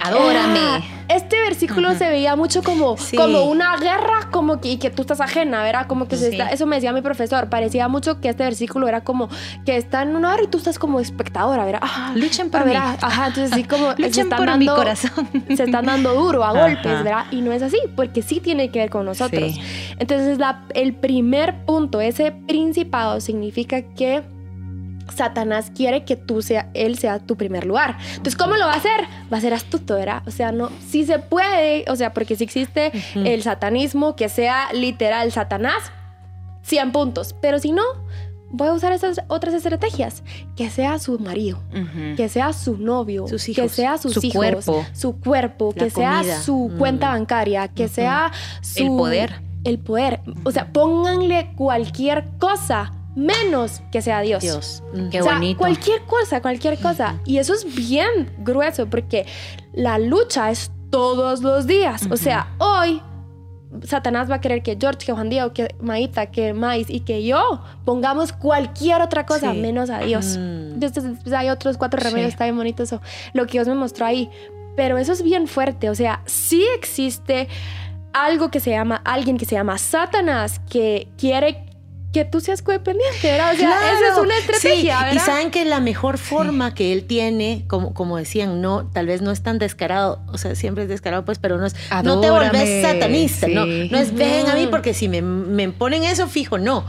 Adórame. 0.00 0.58
Ah, 0.60 0.80
este 1.08 1.40
versículo 1.40 1.94
se 1.94 2.08
veía 2.08 2.36
mucho 2.36 2.62
como, 2.62 2.96
como 3.16 3.42
una 3.44 3.76
guerra, 3.76 4.28
como 4.30 4.60
que, 4.60 4.68
y 4.68 4.76
que 4.78 4.90
tú 4.90 5.02
estás 5.02 5.20
ajena, 5.20 5.62
¿verdad? 5.62 5.86
Como 5.86 6.06
que 6.06 6.16
se 6.16 6.28
está, 6.28 6.48
eso 6.50 6.66
me 6.66 6.76
decía 6.76 6.92
mi 6.92 7.02
profesor, 7.02 7.48
parecía 7.48 7.88
mucho 7.88 8.20
que 8.20 8.28
este 8.28 8.44
versículo 8.44 8.86
era 8.86 9.02
como 9.02 9.28
que 9.66 9.76
está 9.76 10.02
en 10.02 10.14
un 10.14 10.22
lugar 10.22 10.40
y 10.42 10.46
tú 10.46 10.58
estás 10.58 10.78
como 10.78 11.00
espectadora, 11.00 11.64
¿verdad? 11.64 11.80
Ah, 11.82 12.12
Luchen 12.14 12.50
por 12.50 12.64
mí. 12.64 12.74
Ajá, 12.74 13.26
entonces 13.26 13.52
así 13.52 13.64
como 13.64 13.92
Luchen 13.98 14.28
por 14.28 14.56
mi 14.56 14.66
corazón. 14.66 15.28
Se 15.48 15.64
están 15.64 15.86
dando 15.86 16.14
duro 16.14 16.44
a 16.44 16.52
golpes, 16.52 17.02
¿verdad? 17.02 17.26
Y 17.30 17.40
no 17.40 17.52
es 17.52 17.62
así, 17.62 17.78
porque 17.96 18.22
sí 18.22 18.40
tiene 18.40 18.70
que 18.70 18.78
ver 18.78 18.90
con 18.90 19.04
nosotros. 19.04 19.58
Entonces 19.98 20.38
la, 20.38 20.64
el 20.74 20.94
primer 20.94 21.64
punto, 21.64 22.00
ese 22.00 22.32
principado 22.32 23.20
significa 23.20 23.82
que 23.82 24.22
Satanás 25.10 25.72
quiere 25.74 26.04
que 26.04 26.16
tú 26.16 26.42
sea, 26.42 26.70
él 26.74 26.98
sea 26.98 27.18
tu 27.18 27.36
primer 27.36 27.66
lugar. 27.66 27.96
Entonces, 28.10 28.36
¿cómo 28.36 28.56
lo 28.56 28.66
va 28.66 28.74
a 28.74 28.76
hacer? 28.76 29.00
Va 29.32 29.38
a 29.38 29.40
ser 29.40 29.54
astuto, 29.54 29.94
¿verdad? 29.94 30.22
O 30.26 30.30
sea, 30.30 30.52
no, 30.52 30.70
si 30.88 31.04
se 31.04 31.18
puede, 31.18 31.84
o 31.88 31.96
sea, 31.96 32.12
porque 32.12 32.36
si 32.36 32.44
existe 32.44 32.92
el 33.14 33.42
satanismo 33.42 34.16
que 34.16 34.28
sea 34.28 34.72
literal 34.72 35.32
Satanás, 35.32 35.92
100 36.62 36.92
puntos. 36.92 37.34
Pero 37.40 37.58
si 37.58 37.72
no, 37.72 37.82
voy 38.50 38.68
a 38.68 38.72
usar 38.72 38.92
esas 38.92 39.20
otras 39.28 39.54
estrategias. 39.54 40.22
Que 40.56 40.70
sea 40.70 40.98
su 40.98 41.18
marido, 41.18 41.58
que 42.16 42.28
sea 42.28 42.52
su 42.52 42.76
novio, 42.76 43.26
que 43.26 43.68
sea 43.68 43.98
sus 43.98 44.14
su 44.14 44.26
hijos, 44.26 44.36
cuerpo. 44.36 44.86
su 44.92 45.18
cuerpo, 45.18 45.72
que 45.72 45.90
sea 45.90 46.22
su 46.42 46.72
cuenta 46.78 47.10
mm. 47.10 47.12
bancaria, 47.12 47.68
que 47.68 47.88
sea 47.88 48.32
su... 48.60 48.84
El 48.84 48.88
poder. 48.88 49.40
El 49.64 49.78
poder. 49.78 50.20
O 50.44 50.50
sea, 50.50 50.72
pónganle 50.72 51.52
cualquier 51.56 52.24
cosa 52.38 52.92
menos 53.14 53.82
que 53.90 54.02
sea 54.02 54.20
Dios. 54.20 54.42
Dios. 54.42 54.82
Qué 55.10 55.22
bonito. 55.22 55.58
Cualquier 55.58 56.02
cosa, 56.02 56.40
cualquier 56.40 56.78
cosa. 56.78 57.18
Y 57.24 57.38
eso 57.38 57.54
es 57.54 57.74
bien 57.74 58.30
grueso 58.38 58.86
porque 58.86 59.26
la 59.72 59.98
lucha 59.98 60.50
es 60.50 60.70
todos 60.90 61.42
los 61.42 61.66
días. 61.66 62.06
O 62.10 62.16
sea, 62.16 62.48
hoy 62.58 63.02
Satanás 63.84 64.30
va 64.30 64.36
a 64.36 64.40
querer 64.40 64.62
que 64.62 64.76
George, 64.80 65.06
que 65.06 65.12
Juan 65.12 65.30
Diego, 65.30 65.52
que 65.52 65.74
Maíta, 65.80 66.26
que 66.26 66.52
Mais 66.52 66.90
y 66.90 67.00
que 67.00 67.24
yo 67.24 67.62
pongamos 67.84 68.32
cualquier 68.32 69.00
otra 69.00 69.26
cosa 69.26 69.52
menos 69.54 69.90
a 69.90 70.00
Dios. 70.00 70.36
Entonces 70.36 71.04
pues, 71.22 71.34
hay 71.34 71.50
otros 71.50 71.76
cuatro 71.76 72.00
remedios, 72.00 72.30
está 72.30 72.44
bien 72.44 72.56
bonito 72.56 72.82
eso, 72.82 73.00
lo 73.32 73.46
que 73.46 73.52
Dios 73.52 73.68
me 73.68 73.74
mostró 73.74 74.06
ahí. 74.06 74.30
Pero 74.76 74.98
eso 74.98 75.12
es 75.12 75.22
bien 75.22 75.46
fuerte, 75.46 75.90
o 75.90 75.94
sea, 75.94 76.22
sí 76.26 76.64
existe 76.76 77.48
algo 78.12 78.50
que 78.50 78.60
se 78.60 78.70
llama, 78.70 79.00
alguien 79.04 79.36
que 79.36 79.44
se 79.44 79.54
llama 79.54 79.78
Satanás, 79.78 80.60
que 80.68 81.08
quiere 81.16 81.69
que 82.12 82.24
tú 82.24 82.40
seas 82.40 82.62
codependiente, 82.62 83.30
¿verdad? 83.30 83.54
O 83.54 83.56
sea, 83.56 83.92
esa 83.92 84.12
es 84.12 84.18
una 84.18 84.36
estrategia, 84.36 85.04
¿verdad? 85.04 85.14
Y 85.14 85.18
saben 85.20 85.50
que 85.50 85.64
la 85.64 85.80
mejor 85.80 86.18
forma 86.18 86.74
que 86.74 86.92
él 86.92 87.04
tiene, 87.04 87.64
como, 87.68 87.94
como 87.94 88.16
decían, 88.16 88.60
no, 88.60 88.86
tal 88.86 89.06
vez 89.06 89.22
no 89.22 89.30
es 89.30 89.42
tan 89.42 89.58
descarado, 89.58 90.20
o 90.26 90.38
sea, 90.38 90.54
siempre 90.54 90.84
es 90.84 90.88
descarado, 90.88 91.24
pues, 91.24 91.38
pero 91.38 91.58
no 91.58 91.66
es, 91.66 91.76
no 92.02 92.20
te 92.20 92.30
volvés 92.30 92.82
satanista, 92.82 93.46
no, 93.46 93.64
no 93.64 93.98
es 93.98 94.12
ven 94.14 94.48
a 94.48 94.54
mí 94.54 94.66
porque 94.68 94.92
si 94.92 95.08
me, 95.08 95.22
me 95.22 95.68
ponen 95.70 96.02
eso 96.02 96.26
fijo, 96.26 96.58
no. 96.58 96.84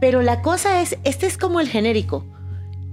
Pero 0.00 0.22
la 0.22 0.42
cosa 0.42 0.80
es, 0.80 0.96
este 1.04 1.26
es 1.26 1.38
como 1.38 1.60
el 1.60 1.68
genérico. 1.68 2.24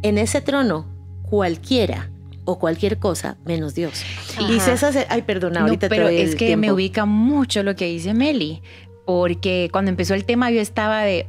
En 0.02 0.18
ese 0.18 0.42
trono, 0.42 0.86
cualquiera 1.24 2.10
o 2.46 2.58
cualquier 2.58 2.98
cosa 2.98 3.38
menos 3.46 3.76
Dios. 3.76 4.04
Y 4.50 4.60
César, 4.60 5.06
ay, 5.10 5.22
perdona, 5.22 5.62
ahorita 5.62 5.90
pero 5.90 6.08
es 6.08 6.36
que 6.36 6.58
me 6.58 6.72
ubica 6.72 7.06
mucho 7.06 7.64
lo 7.64 7.76
que 7.76 7.86
dice 7.86 8.14
Meli, 8.14 8.62
porque 9.06 9.70
cuando 9.72 9.90
empezó 9.90 10.14
el 10.14 10.26
tema 10.26 10.50
yo 10.52 10.62
estaba 10.62 11.02
de 11.02 11.28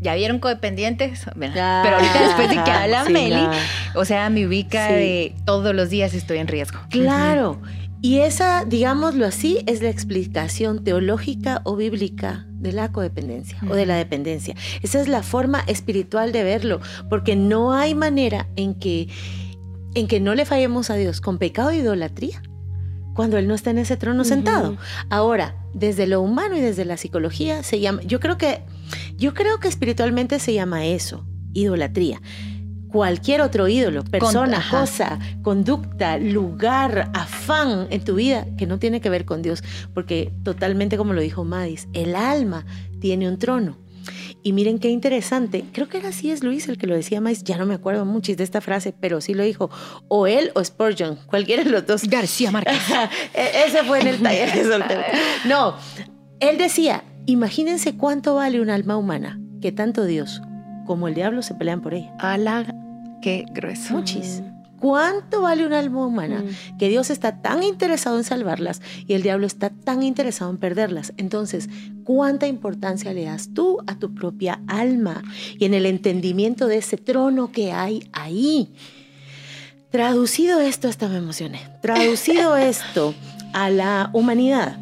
ya 0.00 0.14
vieron 0.14 0.38
codependientes, 0.38 1.26
pero 1.38 1.96
ahorita 1.96 2.22
después 2.22 2.48
de 2.50 2.62
que 2.62 2.70
habla 2.70 3.04
Meli, 3.08 3.46
o 3.94 4.04
sea, 4.04 4.30
me 4.30 4.46
ubica 4.46 4.92
de 4.92 5.34
todos 5.44 5.74
los 5.74 5.90
días 5.90 6.14
estoy 6.14 6.38
en 6.38 6.48
riesgo. 6.48 6.78
Claro. 6.90 7.60
Y 8.00 8.18
esa, 8.18 8.64
digámoslo 8.64 9.26
así, 9.26 9.58
es 9.66 9.82
la 9.82 9.88
explicación 9.88 10.84
teológica 10.84 11.62
o 11.64 11.74
bíblica 11.74 12.46
de 12.48 12.72
la 12.72 12.92
codependencia 12.92 13.58
o 13.68 13.74
de 13.74 13.86
la 13.86 13.96
dependencia. 13.96 14.54
Esa 14.82 15.00
es 15.00 15.08
la 15.08 15.24
forma 15.24 15.64
espiritual 15.66 16.30
de 16.30 16.44
verlo, 16.44 16.80
porque 17.10 17.34
no 17.34 17.72
hay 17.72 17.96
manera 17.96 18.46
en 18.54 18.74
que, 18.74 19.08
en 19.94 20.06
que 20.06 20.20
no 20.20 20.36
le 20.36 20.44
fallemos 20.44 20.90
a 20.90 20.94
Dios 20.94 21.20
con 21.20 21.38
pecado 21.38 21.70
e 21.70 21.78
idolatría 21.78 22.40
cuando 23.18 23.36
Él 23.36 23.48
no 23.48 23.56
está 23.56 23.70
en 23.70 23.78
ese 23.78 23.96
trono 23.96 24.22
sentado. 24.22 24.76
Ahora, 25.10 25.56
desde 25.74 26.06
lo 26.06 26.20
humano 26.20 26.56
y 26.56 26.60
desde 26.60 26.84
la 26.84 26.96
psicología 26.96 27.64
se 27.64 27.80
llama, 27.80 28.00
yo 28.02 28.20
creo 28.20 28.38
que, 28.38 28.62
yo 29.16 29.34
creo 29.34 29.58
que 29.58 29.66
espiritualmente 29.66 30.38
se 30.38 30.54
llama 30.54 30.86
eso, 30.86 31.26
idolatría. 31.52 32.22
Cualquier 32.92 33.40
otro 33.40 33.66
ídolo, 33.66 34.04
persona, 34.04 34.64
cosa, 34.70 35.18
conducta, 35.42 36.16
lugar, 36.18 37.10
afán 37.12 37.88
en 37.90 38.04
tu 38.04 38.14
vida 38.14 38.46
que 38.56 38.68
no 38.68 38.78
tiene 38.78 39.00
que 39.00 39.10
ver 39.10 39.24
con 39.24 39.42
Dios, 39.42 39.64
porque 39.94 40.32
totalmente 40.44 40.96
como 40.96 41.12
lo 41.12 41.20
dijo 41.20 41.42
Madis, 41.42 41.88
el 41.94 42.14
alma 42.14 42.66
tiene 43.00 43.28
un 43.28 43.40
trono 43.40 43.78
y 44.48 44.52
miren 44.54 44.78
qué 44.78 44.88
interesante, 44.88 45.62
creo 45.72 45.90
que 45.90 45.98
era 45.98 46.08
así 46.08 46.30
es 46.30 46.42
Luis 46.42 46.68
el 46.68 46.78
que 46.78 46.86
lo 46.86 46.94
decía 46.94 47.20
más, 47.20 47.44
ya 47.44 47.58
no 47.58 47.66
me 47.66 47.74
acuerdo 47.74 48.06
mucho 48.06 48.34
de 48.34 48.42
esta 48.42 48.62
frase, 48.62 48.94
pero 48.98 49.20
sí 49.20 49.34
lo 49.34 49.42
dijo, 49.42 49.68
o 50.08 50.26
él 50.26 50.52
o 50.54 50.64
Spurgeon, 50.64 51.18
cualquiera 51.26 51.64
de 51.64 51.70
los 51.70 51.86
dos. 51.86 52.04
García 52.04 52.50
Márquez. 52.50 52.80
Ese 53.34 53.84
fue 53.84 54.00
en 54.00 54.06
el 54.06 54.22
taller 54.22 54.50
de 54.50 54.64
soltero. 54.64 55.02
No, 55.46 55.74
él 56.40 56.56
decía 56.56 57.04
Imagínense 57.26 57.94
cuánto 57.94 58.36
vale 58.36 58.58
un 58.62 58.70
alma 58.70 58.96
humana, 58.96 59.38
que 59.60 59.70
tanto 59.70 60.06
Dios 60.06 60.40
como 60.86 61.08
el 61.08 61.14
diablo 61.14 61.42
se 61.42 61.54
pelean 61.54 61.82
por 61.82 61.92
ella. 61.92 62.10
Ala, 62.18 62.64
qué 63.20 63.44
grueso. 63.52 63.92
Muchis. 63.92 64.42
¿Cuánto 64.80 65.42
vale 65.42 65.66
un 65.66 65.72
alma 65.72 66.06
humana? 66.06 66.44
Mm. 66.44 66.78
Que 66.78 66.88
Dios 66.88 67.10
está 67.10 67.42
tan 67.42 67.62
interesado 67.62 68.16
en 68.16 68.24
salvarlas 68.24 68.80
y 69.06 69.14
el 69.14 69.22
diablo 69.22 69.46
está 69.46 69.70
tan 69.70 70.02
interesado 70.02 70.50
en 70.50 70.58
perderlas. 70.58 71.12
Entonces, 71.16 71.68
¿cuánta 72.04 72.46
importancia 72.46 73.12
le 73.12 73.24
das 73.24 73.50
tú 73.54 73.78
a 73.86 73.98
tu 73.98 74.14
propia 74.14 74.60
alma 74.66 75.22
y 75.58 75.64
en 75.64 75.74
el 75.74 75.86
entendimiento 75.86 76.66
de 76.66 76.78
ese 76.78 76.96
trono 76.96 77.50
que 77.50 77.72
hay 77.72 78.08
ahí? 78.12 78.72
Traducido 79.90 80.60
esto, 80.60 80.88
hasta 80.88 81.08
me 81.08 81.16
emocioné. 81.16 81.60
Traducido 81.80 82.56
esto 82.56 83.14
a 83.54 83.70
la 83.70 84.10
humanidad, 84.12 84.78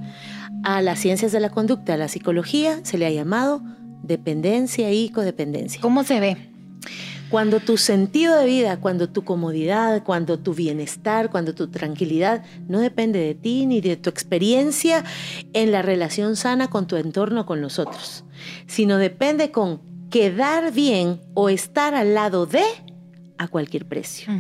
a 0.65 0.83
las 0.83 0.99
ciencias 0.99 1.33
de 1.33 1.41
la 1.41 1.50
conducta, 1.50 1.95
a 1.95 1.97
la 1.97 2.09
psicología, 2.09 2.81
se 2.83 2.99
le 2.99 3.07
ha 3.07 3.11
llamado 3.11 3.62
dependencia 4.03 4.93
y 4.93 5.09
codependencia. 5.09 5.81
¿Cómo 5.81 6.05
se 6.05 6.21
ve? 6.21 6.56
Cuando 7.30 7.61
tu 7.61 7.76
sentido 7.76 8.37
de 8.37 8.47
vida, 8.47 8.78
cuando 8.78 9.09
tu 9.09 9.25
comodidad, 9.25 10.04
cuando 10.04 10.38
tu 10.38 10.54
bienestar, 10.54 11.30
cuando 11.30 11.54
tu 11.54 11.68
tranquilidad 11.68 12.45
no 12.68 12.80
depende 12.80 13.18
de 13.18 13.35
ti 13.35 13.66
ni 13.66 13.80
de 13.80 13.97
tu 13.97 14.11
experiencia 14.11 15.04
en 15.52 15.73
la 15.73 15.83
relación 15.83 16.37
sana 16.37 16.68
con 16.68 16.87
tu 16.87 16.97
entorno, 16.97 17.45
con 17.45 17.61
los 17.61 17.78
otros, 17.78 18.25
sino 18.66 18.99
depende 18.99 19.50
con 19.50 19.80
quedar 20.09 20.73
bien 20.73 21.21
o 21.35 21.49
estar 21.49 21.95
al 21.95 22.14
lado 22.14 22.47
de 22.47 22.62
a 23.38 23.49
cualquier 23.49 23.87
precio. 23.87 24.33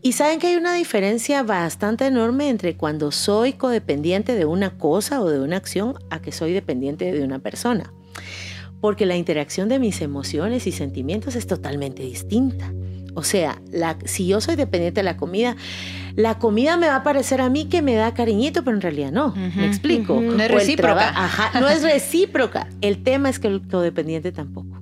Y 0.00 0.12
saben 0.12 0.38
que 0.38 0.48
hay 0.48 0.56
una 0.56 0.74
diferencia 0.74 1.42
bastante 1.42 2.06
enorme 2.06 2.48
entre 2.48 2.76
cuando 2.76 3.10
soy 3.10 3.54
codependiente 3.54 4.34
de 4.34 4.44
una 4.44 4.78
cosa 4.78 5.20
o 5.20 5.28
de 5.28 5.40
una 5.40 5.56
acción 5.56 5.98
a 6.10 6.20
que 6.20 6.30
soy 6.30 6.52
dependiente 6.52 7.12
de 7.12 7.24
una 7.24 7.40
persona. 7.40 7.92
Porque 8.80 9.06
la 9.06 9.16
interacción 9.16 9.68
de 9.68 9.78
mis 9.78 10.00
emociones 10.00 10.66
y 10.66 10.72
sentimientos 10.72 11.34
es 11.36 11.46
totalmente 11.46 12.02
distinta. 12.02 12.72
O 13.14 13.24
sea, 13.24 13.60
la- 13.72 13.98
si 14.04 14.28
yo 14.28 14.40
soy 14.40 14.54
dependiente 14.54 15.00
de 15.00 15.04
la 15.04 15.16
comida, 15.16 15.56
la 16.14 16.38
comida 16.38 16.76
me 16.76 16.86
va 16.86 16.96
a 16.96 17.02
parecer 17.02 17.40
a 17.40 17.48
mí 17.50 17.64
que 17.64 17.82
me 17.82 17.94
da 17.94 18.14
cariñito, 18.14 18.62
pero 18.62 18.76
en 18.76 18.80
realidad 18.80 19.10
no. 19.10 19.34
¿Me 19.56 19.66
explico? 19.66 20.20
No 20.20 20.42
es 20.42 20.50
recíproca. 20.50 21.08
Ajá, 21.24 21.60
no 21.60 21.68
es 21.68 21.82
recíproca. 21.82 22.68
El 22.80 23.02
tema 23.02 23.28
es 23.28 23.38
que 23.40 23.48
el 23.48 23.66
codependiente 23.66 24.30
tampoco 24.30 24.78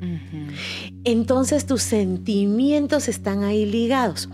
entonces 1.05 1.67
tus 1.67 1.83
sentimientos 1.83 3.09
están 3.09 3.45
ahí 3.45 3.65
ligados. 3.65 4.29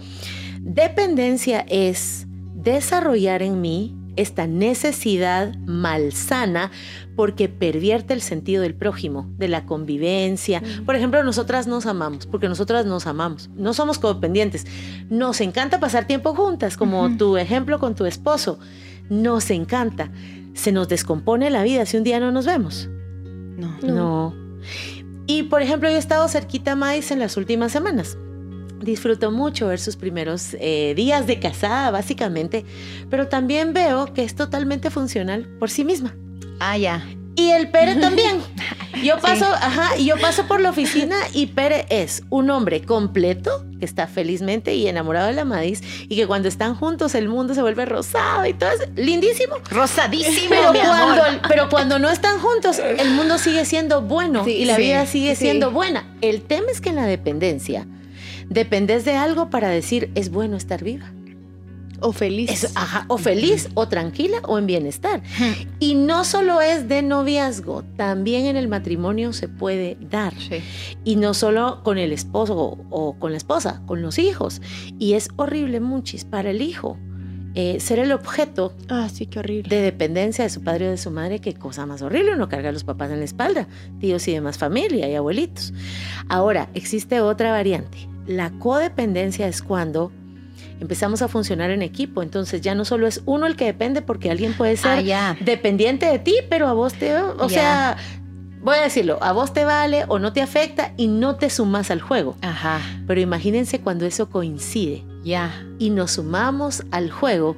Dependencia 0.61 1.65
es 1.69 2.27
desarrollar 2.55 3.43
en 3.43 3.61
mí 3.61 3.95
esta 4.17 4.47
necesidad 4.47 5.55
malsana 5.67 6.71
porque 7.17 7.49
pervierte 7.49 8.15
el 8.15 8.21
sentido 8.21 8.63
del 8.63 8.75
prójimo, 8.75 9.31
de 9.39 9.49
la 9.49 9.67
convivencia. 9.67 10.63
Por 10.85 10.97
ejemplo, 10.97 11.23
nosotras 11.25 11.67
nos 11.67 11.87
amamos, 11.87 12.27
porque 12.27 12.49
nosotras 12.49 12.87
nos 12.87 13.07
amamos, 13.07 13.51
no 13.55 13.75
somos 13.75 13.99
codependientes. 13.99 14.67
Nos 15.11 15.41
encanta 15.41 15.81
pasar 15.81 16.07
tiempo 16.07 16.35
juntas, 16.35 16.77
como 16.77 17.17
tu 17.17 17.37
ejemplo 17.37 17.79
con 17.79 17.95
tu 17.95 18.07
esposo. 18.07 18.59
Nos 19.09 19.51
encanta. 19.51 20.11
Se 20.55 20.73
nos 20.73 20.89
descompone 20.89 21.51
la 21.51 21.63
vida 21.63 21.87
si 21.87 21.97
un 21.97 22.05
día 22.05 22.21
no 22.21 22.31
nos 22.33 22.47
vemos. 22.47 22.89
No. 23.57 23.77
No. 23.83 23.95
No. 23.95 24.35
Y 25.27 25.45
por 25.45 25.63
ejemplo, 25.63 25.89
yo 25.89 25.97
he 25.97 25.99
estado 25.99 26.29
cerquita 26.29 26.73
a 26.73 26.77
Mais 26.77 27.11
en 27.11 27.19
las 27.19 27.37
últimas 27.37 27.73
semanas. 27.73 28.17
Disfruto 28.83 29.31
mucho 29.31 29.69
ver 29.69 29.79
sus 29.79 29.97
primeros 29.97 30.57
eh, 30.61 30.93
días 30.97 31.27
de 31.27 31.39
casada, 31.39 31.91
básicamente, 31.91 32.65
pero 33.11 33.29
también 33.29 33.73
veo 33.73 34.13
que 34.13 34.25
es 34.25 34.35
totalmente 34.35 34.91
funcional 34.91 35.47
por 35.59 35.71
sí 35.71 35.85
misma. 35.85 36.15
Ah, 36.59 36.77
ya. 36.77 37.05
Y 37.35 37.49
el 37.51 37.71
Pere 37.71 37.97
también. 37.97 38.39
Yo 39.03 39.19
paso, 39.19 39.47
Sí. 39.47 39.53
ajá, 39.55 39.97
yo 39.97 40.17
paso 40.19 40.47
por 40.47 40.61
la 40.61 40.69
oficina 40.71 41.17
y 41.33 41.47
Pere 41.47 41.87
es 41.89 42.23
un 42.29 42.51
hombre 42.51 42.83
completo 42.83 43.65
que 43.81 43.87
está 43.87 44.07
felizmente 44.07 44.75
y 44.75 44.87
enamorado 44.87 45.27
de 45.29 45.33
la 45.33 45.45
Madis 45.47 45.83
y 46.09 46.15
que 46.15 46.27
cuando 46.27 46.47
están 46.47 46.75
juntos 46.77 47.15
el 47.17 47.29
mundo 47.29 47.55
se 47.55 47.63
vuelve 47.63 47.85
rosado 47.87 48.47
y 48.47 48.53
todo 48.53 48.71
es 48.71 48.89
lindísimo. 48.95 49.55
Rosadísimo, 49.71 50.51
Pero 50.51 50.73
mi 50.75 50.79
cuando, 50.81 51.23
amor. 51.25 51.41
pero 51.49 51.69
cuando 51.71 51.99
no 51.99 52.11
están 52.11 52.39
juntos, 52.39 52.79
el 52.79 53.11
mundo 53.13 53.39
sigue 53.39 53.65
siendo 53.65 54.03
bueno 54.03 54.45
Sí, 54.45 54.53
y 54.53 54.65
la 54.67 54.77
sí, 54.77 54.83
vida 54.83 55.07
sigue 55.07 55.35
siendo 55.37 55.71
buena. 55.73 56.05
El 56.21 56.43
tema 56.43 56.67
es 56.71 56.81
que 56.83 56.91
en 56.91 56.97
la 56.97 57.07
dependencia 57.07 57.87
dependes 58.53 59.05
de 59.05 59.15
algo 59.15 59.51
para 59.51 59.69
decir 59.69 60.11
es 60.15 60.31
bueno 60.31 60.57
estar 60.57 60.83
viva. 60.83 61.13
O 62.05 62.11
feliz. 62.13 62.51
Es, 62.51 62.77
ajá, 62.77 63.05
o 63.07 63.17
feliz, 63.17 63.69
o 63.75 63.87
tranquila, 63.87 64.39
o 64.49 64.59
en 64.59 64.67
bienestar. 64.67 65.23
Y 65.79 65.95
no 65.95 66.25
solo 66.25 66.61
es 66.61 66.89
de 66.89 67.01
noviazgo, 67.01 67.85
también 67.97 68.47
en 68.47 68.57
el 68.57 68.67
matrimonio 68.67 69.33
se 69.33 69.47
puede 69.47 69.97
dar. 70.11 70.35
Sí. 70.35 70.57
Y 71.05 71.15
no 71.15 71.33
solo 71.33 71.81
con 71.85 71.99
el 71.99 72.13
esposo 72.13 72.57
o, 72.59 72.87
o 72.91 73.19
con 73.21 73.31
la 73.31 73.37
esposa, 73.39 73.83
con 73.87 74.03
los 74.03 74.19
hijos. 74.19 74.61
Y 74.99 75.13
es 75.13 75.29
horrible, 75.37 75.79
muchis, 75.79 76.25
para 76.25 76.51
el 76.51 76.61
hijo. 76.61 76.99
eh, 77.55 77.79
ser 77.79 78.01
el 78.01 78.11
objeto 78.13 78.75
Ah, 78.89 79.09
sí, 79.13 79.27
qué 79.27 79.39
horrible. 79.39 79.69
de 79.69 79.83
dependencia 79.83 80.43
de 80.43 80.51
su 80.51 80.63
padre 80.65 80.89
o 80.89 80.91
de 80.91 80.97
su 80.97 81.11
madre, 81.13 81.39
qué 81.39 81.53
cosa 81.55 81.87
más 81.87 82.03
horrible, 82.03 82.35
uno 82.35 82.49
carga 82.49 82.71
a 82.71 82.73
los 82.73 82.83
papás 82.83 83.11
en 83.13 83.19
la 83.21 83.27
espalda, 83.27 83.69
tíos 84.01 84.27
y 84.27 84.33
demás 84.33 84.59
familia 84.59 85.09
y 85.09 85.15
abuelitos. 85.15 85.73
Ahora, 86.29 86.69
existe 86.75 87.21
otra 87.21 87.53
variante. 87.53 88.09
La 88.27 88.51
codependencia 88.51 89.49
es 89.49 89.63
cuando 89.63 90.13
empezamos 90.81 91.23
a 91.23 91.29
funcionar 91.29 91.71
en 91.71 91.83
equipo, 91.83 92.23
entonces 92.23 92.61
ya 92.61 92.75
no 92.75 92.85
solo 92.85 93.07
es 93.07 93.23
uno 93.25 93.47
el 93.47 93.57
que 93.57 93.65
depende 93.67 94.03
porque 94.03 94.31
alguien 94.31 94.55
puede 94.55 94.77
ser 94.77 95.05
Ah, 95.13 95.37
dependiente 95.41 96.07
de 96.07 96.19
ti, 96.19 96.35
pero 96.49 96.67
a 96.69 96.73
vos 96.73 96.95
te, 96.95 97.17
o 97.17 97.49
sea, 97.49 97.97
voy 98.63 98.77
a 98.77 98.83
decirlo, 98.83 99.19
a 99.23 99.33
vos 99.33 99.53
te 99.53 99.65
vale 99.65 100.05
o 100.09 100.19
no 100.19 100.33
te 100.33 100.43
afecta 100.43 100.93
y 100.97 101.07
no 101.09 101.37
te 101.37 101.51
sumas 101.51 101.91
al 101.91 102.01
juego. 102.01 102.37
Ajá. 102.43 102.81
Pero 103.07 103.21
imagínense 103.21 103.81
cuando 103.81 104.07
eso 104.07 104.29
coincide 104.31 105.05
Ya. 105.25 105.65
y 105.79 105.91
nos 105.91 106.13
sumamos 106.13 106.85
al 106.91 107.11
juego, 107.11 107.57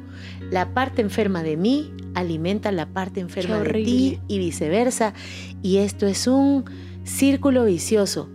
la 0.50 0.74
parte 0.74 1.00
enferma 1.02 1.42
de 1.42 1.56
mí 1.56 1.92
alimenta 2.14 2.72
la 2.72 2.86
parte 2.86 3.20
enferma 3.20 3.58
de 3.58 3.72
ti 3.84 4.20
y 4.28 4.38
viceversa. 4.38 5.14
Y 5.62 5.78
esto 5.78 6.06
es 6.06 6.26
un 6.26 6.64
círculo 7.04 7.64
vicioso. 7.64 8.28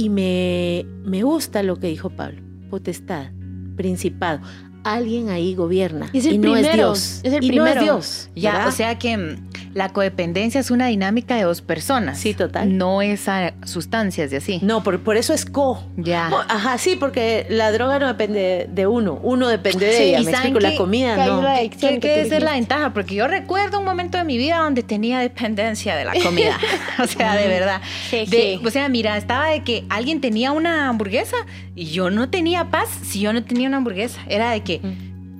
Y 0.00 0.08
me, 0.08 0.86
me 1.04 1.22
gusta 1.22 1.62
lo 1.62 1.76
que 1.76 1.88
dijo 1.88 2.08
Pablo. 2.08 2.40
Potestad, 2.70 3.32
principado. 3.76 4.40
Alguien 4.84 5.28
ahí 5.28 5.54
gobierna. 5.54 6.08
Es 6.12 6.24
el 6.26 6.34
y 6.34 6.38
no 6.38 6.56
es 6.56 6.62
primero, 6.66 6.88
Dios. 6.92 7.20
es 7.22 7.32
el 7.32 7.44
y 7.44 7.50
no 7.50 7.66
es 7.66 7.72
primero. 7.72 7.82
Dios. 7.94 8.30
Ya, 8.34 8.52
¿verdad? 8.52 8.68
o 8.68 8.72
sea 8.72 8.98
que 8.98 9.16
mm, 9.16 9.48
la 9.74 9.90
codependencia 9.90 10.58
es 10.60 10.70
una 10.70 10.86
dinámica 10.86 11.36
de 11.36 11.42
dos 11.42 11.60
personas. 11.60 12.18
Sí, 12.18 12.34
total. 12.34 12.76
No 12.76 13.02
es 13.02 13.28
a 13.28 13.52
sustancias 13.64 14.30
de 14.30 14.38
así. 14.38 14.58
No, 14.62 14.82
por, 14.82 15.00
por 15.00 15.16
eso 15.16 15.34
es 15.34 15.44
co. 15.44 15.84
Ya. 15.96 16.30
Oh, 16.32 16.40
Ajá, 16.48 16.78
sí, 16.78 16.96
porque 16.98 17.46
la 17.50 17.70
droga 17.72 17.98
no 17.98 18.06
depende 18.08 18.68
de 18.72 18.86
uno, 18.86 19.20
uno 19.22 19.48
depende 19.48 19.86
de 19.86 19.92
Sí, 19.96 20.02
ella. 20.04 20.20
y 20.20 20.24
Me 20.24 20.30
explico, 20.32 20.60
la 20.60 20.70
que- 20.70 20.76
comida 20.76 21.14
que 21.16 21.30
no. 21.30 21.38
una- 21.40 21.54
¿Qué, 21.54 21.58
adicción 21.60 21.94
qué 21.94 22.00
que 22.00 22.08
tú 22.08 22.14
debe 22.16 22.28
ser 22.28 22.42
la 22.42 22.52
ventaja? 22.52 22.92
Porque 22.94 23.14
yo 23.14 23.28
recuerdo 23.28 23.78
un 23.78 23.84
momento 23.84 24.18
de 24.18 24.24
mi 24.24 24.38
vida 24.38 24.58
donde 24.58 24.82
tenía 24.82 25.20
dependencia 25.20 25.94
de 25.94 26.04
la 26.06 26.12
comida. 26.22 26.58
o 27.02 27.06
sea, 27.06 27.36
de 27.36 27.48
verdad. 27.48 27.80
De- 28.10 28.60
o 28.64 28.70
sea, 28.70 28.88
mira, 28.88 29.16
estaba 29.18 29.48
de 29.50 29.62
que 29.62 29.84
alguien 29.90 30.20
tenía 30.20 30.52
una 30.52 30.88
hamburguesa 30.88 31.36
y 31.80 31.86
yo 31.86 32.10
no 32.10 32.28
tenía 32.28 32.70
paz 32.70 32.90
si 33.02 33.20
yo 33.20 33.32
no 33.32 33.42
tenía 33.42 33.66
una 33.66 33.78
hamburguesa. 33.78 34.20
Era 34.28 34.50
de 34.50 34.62
que 34.62 34.82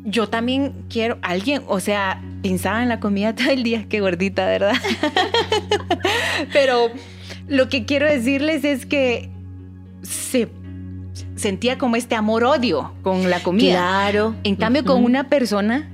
yo 0.07 0.31
también 0.31 0.73
quiero 0.89 1.19
alguien, 1.21 1.63
o 1.69 1.81
sea, 1.81 2.23
pensaba 2.43 2.83
en 2.83 2.89
la 2.89 2.99
comida 2.99 3.35
todo 3.37 3.51
el 3.51 3.63
día, 3.63 3.85
qué 3.91 4.01
gordita, 4.01 4.47
¿verdad? 4.47 4.73
Pero 6.55 6.89
lo 7.47 7.69
que 7.69 7.85
quiero 7.85 8.07
decirles 8.07 8.65
es 8.65 8.87
que 8.87 9.29
se 10.01 10.49
sentía 11.37 11.77
como 11.77 11.97
este 11.97 12.15
amor-odio 12.15 12.95
con 13.03 13.29
la 13.29 13.43
comida. 13.43 13.73
Claro. 13.73 14.35
En 14.43 14.57
cambio, 14.57 14.83
con 14.87 15.05
una 15.05 15.29
persona, 15.29 15.91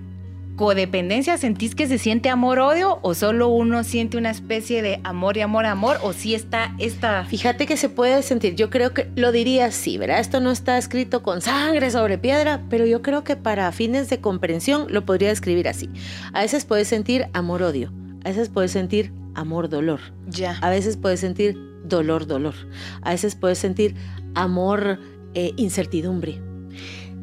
codependencia, 0.56 1.36
¿sentís 1.38 1.74
que 1.74 1.86
se 1.86 1.98
siente 1.98 2.28
amor-odio 2.30 2.98
o 3.02 3.14
solo 3.14 3.48
uno 3.48 3.84
siente 3.84 4.16
una 4.16 4.30
especie 4.30 4.82
de 4.82 5.00
amor 5.04 5.36
y 5.36 5.42
amor, 5.42 5.66
amor? 5.66 5.98
¿O 6.02 6.12
si 6.12 6.34
está 6.34 6.74
esta... 6.78 7.24
Fíjate 7.24 7.66
que 7.66 7.76
se 7.76 7.88
puede 7.88 8.22
sentir, 8.22 8.56
yo 8.56 8.70
creo 8.70 8.92
que 8.94 9.08
lo 9.14 9.30
diría 9.32 9.66
así, 9.66 9.98
¿verdad? 9.98 10.20
Esto 10.20 10.40
no 10.40 10.50
está 10.50 10.78
escrito 10.78 11.22
con 11.22 11.42
sangre 11.42 11.90
sobre 11.90 12.16
piedra, 12.18 12.62
pero 12.68 12.86
yo 12.86 13.02
creo 13.02 13.22
que 13.22 13.36
para 13.36 13.70
fines 13.72 14.08
de 14.08 14.20
comprensión 14.20 14.86
lo 14.88 15.04
podría 15.04 15.28
describir 15.28 15.68
así. 15.68 15.90
A 16.32 16.40
veces 16.40 16.64
puedes 16.64 16.88
sentir 16.88 17.28
amor-odio, 17.34 17.92
a 18.24 18.30
veces 18.30 18.48
puedes 18.48 18.72
sentir 18.72 19.12
amor-dolor, 19.34 20.00
Ya. 20.26 20.58
a 20.62 20.70
veces 20.70 20.96
puedes 20.96 21.20
sentir 21.20 21.56
dolor-dolor, 21.84 22.54
a 23.02 23.10
veces 23.10 23.36
puedes 23.36 23.58
sentir 23.58 23.94
amor-incertidumbre. 24.34 26.45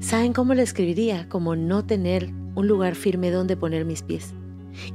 ¿Saben 0.03 0.33
cómo 0.33 0.53
lo 0.53 0.61
escribiría? 0.61 1.29
Como 1.29 1.55
no 1.55 1.85
tener 1.85 2.29
un 2.55 2.67
lugar 2.67 2.95
firme 2.95 3.31
donde 3.31 3.55
poner 3.55 3.85
mis 3.85 4.01
pies 4.03 4.33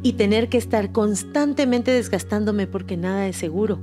y 0.03 0.13
tener 0.13 0.51
que 0.51 0.59
estar 0.59 0.93
constantemente 0.93 1.91
desgastándome 1.91 2.67
porque 2.67 2.99
nada 2.99 3.27
es 3.27 3.37
seguro. 3.37 3.81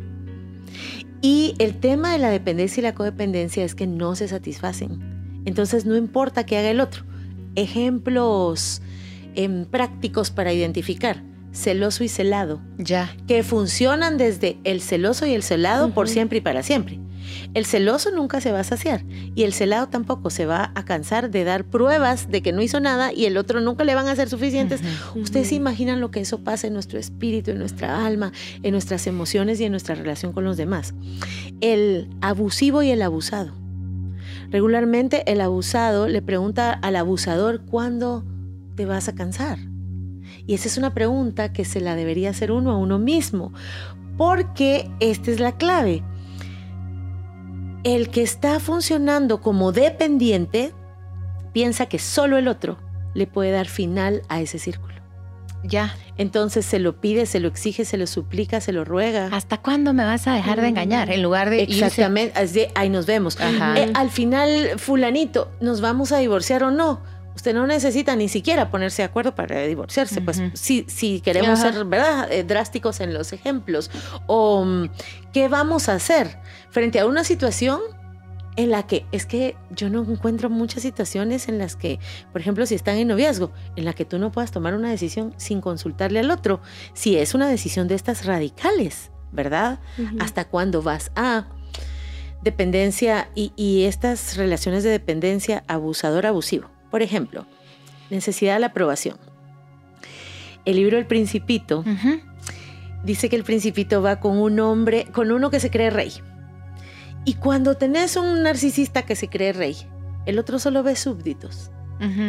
Y 1.22 1.56
el 1.58 1.80
tema 1.80 2.12
de 2.12 2.20
la 2.20 2.30
dependencia 2.30 2.80
y 2.80 2.84
la 2.84 2.94
codependencia 2.94 3.64
es 3.64 3.74
que 3.74 3.88
no 3.88 4.16
se 4.16 4.28
satisfacen. 4.28 5.42
Entonces 5.46 5.86
no 5.86 5.96
importa 5.96 6.46
qué 6.46 6.58
haga 6.60 6.70
el 6.70 6.80
otro. 6.80 7.04
Ejemplos 7.56 8.84
em, 9.34 9.66
prácticos 9.66 10.30
para 10.30 10.54
identificar. 10.54 11.24
celoso 11.52 12.04
y 12.04 12.10
celado, 12.10 12.60
Ya. 12.78 13.16
que 13.28 13.42
funcionan 13.42 14.18
desde 14.18 14.58
el 14.66 14.82
celoso 14.82 15.26
y 15.26 15.34
el 15.34 15.42
celado 15.42 15.94
por 15.94 16.10
siempre 16.10 16.40
y 16.40 16.42
para 16.42 16.64
siempre. 16.64 17.00
El 17.54 17.66
celoso 17.66 18.12
nunca 18.12 18.42
se 18.42 18.52
va 18.52 18.60
a 18.60 18.64
saciar 18.64 19.04
y 19.36 19.44
el 19.44 19.54
celado 19.54 19.88
tampoco 19.88 20.30
se 20.30 20.46
va 20.46 20.72
a 20.76 20.86
cansar 20.86 21.30
de 21.30 21.44
dar 21.44 21.66
pruebas 21.66 22.30
de 22.30 22.42
que 22.42 22.52
no 22.52 22.62
hizo 22.62 22.80
nada 22.80 23.14
y 23.14 23.26
el 23.26 23.38
otro 23.38 23.62
nunca 23.62 23.84
le 23.84 23.96
van 23.96 24.08
a 24.08 24.16
ser 24.16 24.30
suficientes. 24.30 24.82
Ustedes 25.16 25.50
se 25.50 25.56
imaginan 25.56 26.02
lo 26.02 26.12
que 26.12 26.22
eso 26.22 26.44
pasa 26.44 26.68
en 26.68 26.74
nuestro 26.74 27.00
espíritu, 27.00 27.52
en 27.52 27.60
nuestra 27.60 28.06
alma, 28.06 28.32
en 28.64 28.72
nuestras 28.72 29.08
emociones 29.08 29.60
y 29.60 29.66
en 29.66 29.72
nuestra 29.72 29.96
relación 29.96 30.34
con 30.34 30.44
los 30.44 30.58
demás. 30.58 30.94
El 31.62 32.10
abusivo 32.22 32.84
y 32.84 32.92
el 32.92 33.02
abusado. 33.02 33.54
Regularmente 34.50 35.30
el 35.32 35.42
abusado 35.42 36.08
le 36.08 36.22
pregunta 36.22 36.72
al 36.72 36.96
abusador 36.96 37.62
cuándo 37.66 38.24
te 38.76 38.86
vas 38.86 39.08
a 39.08 39.16
cansar. 39.16 39.60
Y 40.48 40.54
esa 40.54 40.68
es 40.68 40.78
una 40.78 40.94
pregunta 40.94 41.52
que 41.52 41.66
se 41.66 41.82
la 41.82 41.96
debería 41.96 42.30
hacer 42.30 42.52
uno 42.52 42.72
a 42.72 42.78
uno 42.78 43.00
mismo, 43.00 43.52
porque 44.18 44.90
esta 45.00 45.32
es 45.32 45.40
la 45.40 45.58
clave. 45.58 46.04
El 47.86 48.10
que 48.10 48.24
está 48.24 48.60
funcionando 48.60 49.42
como 49.42 49.72
dependiente 49.72 50.74
piensa 51.54 51.86
que 51.86 52.00
solo 52.00 52.40
el 52.40 52.48
otro 52.48 52.80
le 53.14 53.28
puede 53.28 53.52
dar 53.52 53.68
final 53.68 54.24
a 54.28 54.42
ese 54.42 54.58
círculo. 54.58 54.96
Ya. 55.64 55.96
Entonces 56.18 56.66
se 56.66 56.80
lo 56.80 57.00
pide, 57.00 57.28
se 57.28 57.40
lo 57.40 57.48
exige, 57.48 57.86
se 57.86 57.98
lo 57.98 58.08
suplica, 58.08 58.60
se 58.60 58.72
lo 58.72 58.86
ruega. 58.86 59.30
¿Hasta 59.32 59.60
cuándo 59.62 59.94
me 59.94 60.04
vas 60.04 60.26
a 60.28 60.34
dejar 60.34 60.62
de 60.62 60.70
engañar? 60.70 61.12
En 61.12 61.22
lugar 61.22 61.52
de 61.52 61.62
Exactamente, 61.62 62.72
ahí 62.74 62.90
nos 62.90 63.06
vemos. 63.06 63.40
Ajá. 63.40 63.78
Eh, 63.78 63.92
al 63.94 64.10
final, 64.10 64.72
fulanito, 64.78 65.52
¿nos 65.62 65.80
vamos 65.80 66.12
a 66.12 66.18
divorciar 66.18 66.64
o 66.64 66.72
no? 66.72 67.02
Usted 67.36 67.54
no 67.54 67.68
necesita 67.68 68.16
ni 68.16 68.30
siquiera 68.30 68.70
ponerse 68.72 69.02
de 69.02 69.08
acuerdo 69.08 69.36
para 69.36 69.62
divorciarse, 69.64 70.22
pues 70.22 70.42
si, 70.54 70.86
si 70.88 71.20
queremos 71.20 71.60
Ajá. 71.60 71.74
ser 71.74 71.86
¿verdad? 71.86 72.32
Eh, 72.32 72.44
drásticos 72.44 73.02
en 73.02 73.14
los 73.14 73.34
ejemplos. 73.34 73.92
O 74.26 74.64
mm, 74.64 74.90
qué 75.34 75.48
vamos 75.50 75.90
a 75.90 75.96
hacer 75.96 76.40
frente 76.70 77.00
a 77.00 77.06
una 77.06 77.24
situación 77.24 77.82
en 78.56 78.72
la 78.72 78.84
que 78.84 79.06
es 79.12 79.26
que 79.26 79.56
yo 79.70 79.90
no 79.90 80.04
encuentro 80.04 80.50
muchas 80.50 80.84
situaciones 80.84 81.50
en 81.50 81.58
las 81.58 81.76
que, 81.76 82.00
por 82.32 82.42
ejemplo, 82.42 82.66
si 82.66 82.76
están 82.76 82.98
en 82.98 83.10
noviazgo, 83.10 83.52
en 83.76 83.86
la 83.86 83.94
que 83.94 84.06
tú 84.06 84.18
no 84.18 84.32
puedas 84.32 84.52
tomar 84.52 84.74
una 84.74 84.90
decisión 84.90 85.34
sin 85.38 85.62
consultarle 85.62 86.20
al 86.20 86.32
otro, 86.32 86.62
si 86.94 87.18
es 87.18 87.34
una 87.34 87.50
decisión 87.50 87.88
de 87.88 87.96
estas 87.96 88.26
radicales, 88.26 89.12
¿verdad? 89.32 89.80
Hasta 90.20 90.46
cuándo 90.46 90.82
vas 90.82 91.12
a 91.16 91.48
dependencia 92.44 93.30
y, 93.36 93.52
y 93.56 93.84
estas 93.84 94.38
relaciones 94.38 94.84
de 94.84 94.92
dependencia 94.92 95.64
abusador-abusivo. 95.68 96.75
Por 96.96 97.02
ejemplo, 97.02 97.46
necesidad 98.10 98.54
de 98.54 98.62
la 98.62 98.68
aprobación. 98.68 99.18
El 100.64 100.78
libro 100.78 100.98
El 100.98 101.06
Principito 101.06 101.84
dice 103.04 103.28
que 103.28 103.36
el 103.36 103.44
Principito 103.44 104.02
va 104.02 104.22
con 104.22 104.38
un 104.38 104.62
hombre, 104.62 105.06
con 105.12 105.30
uno 105.34 105.50
que 105.50 105.60
se 105.60 105.70
cree 105.70 105.90
rey. 105.90 106.14
Y 107.26 107.34
cuando 107.34 107.76
tenés 107.76 108.16
un 108.16 108.44
narcisista 108.44 109.02
que 109.02 109.18
se 109.18 109.28
cree 109.28 109.52
rey, 109.52 109.76
el 110.26 110.40
otro 110.40 110.58
solo 110.58 110.84
ve 110.84 110.96
súbditos. 110.96 111.70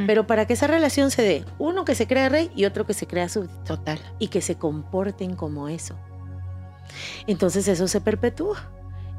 Pero 0.08 0.26
para 0.26 0.49
que 0.49 0.54
esa 0.54 0.66
relación 0.66 1.12
se 1.12 1.23
dé, 1.23 1.44
uno 1.61 1.85
que 1.85 1.94
se 1.94 2.08
cree 2.08 2.28
rey 2.28 2.50
y 2.56 2.64
otro 2.64 2.87
que 2.87 2.94
se 2.94 3.06
crea 3.06 3.28
súbdito 3.28 3.76
Total. 3.76 4.00
y 4.18 4.26
que 4.26 4.40
se 4.40 4.56
comporten 4.56 5.37
como 5.37 5.68
eso. 5.68 5.96
Entonces 7.28 7.68
eso 7.68 7.87
se 7.87 8.00
perpetúa. 8.00 8.68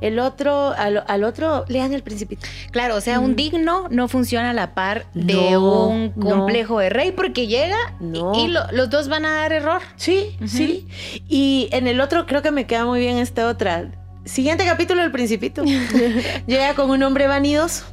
El 0.01 0.19
otro, 0.19 0.73
al, 0.77 1.03
al 1.07 1.23
otro, 1.23 1.65
lean 1.67 1.93
el 1.93 2.03
principito. 2.03 2.45
Claro, 2.71 2.95
o 2.95 3.01
sea, 3.01 3.19
un 3.19 3.31
Mm. 3.31 3.35
digno 3.35 3.87
no 3.89 4.07
funciona 4.07 4.51
a 4.51 4.53
la 4.53 4.75
par 4.75 5.05
de 5.13 5.33
No, 5.51 5.87
un 5.87 6.13
no. 6.15 6.29
complejo 6.29 6.79
de 6.79 6.89
rey 6.89 7.11
porque 7.11 7.47
llega 7.47 7.77
y- 7.99 8.03
No. 8.03 8.31
y, 8.35 8.47
lo- 8.47 8.71
los 8.71 8.89
dos 8.91 9.07
van 9.07 9.25
a 9.25 9.31
dar 9.37 9.53
error. 9.53 9.81
Sí, 9.95 10.37
sí. 10.45 10.87
Y 11.27 11.67
en 11.71 11.87
el 11.87 11.99
otro 11.99 12.25
creo 12.27 12.41
que 12.43 12.51
me 12.51 12.67
queda 12.67 12.85
muy 12.85 12.99
bien 12.99 13.17
esta 13.17 13.47
otra. 13.47 13.91
Siguiente 14.25 14.65
capítulo 14.65 15.01
del 15.01 15.11
Principito. 15.11 15.63
Llega 16.47 16.73
con 16.75 16.89
un 16.91 17.01
hombre 17.01 17.27
vanidoso. 17.27 17.85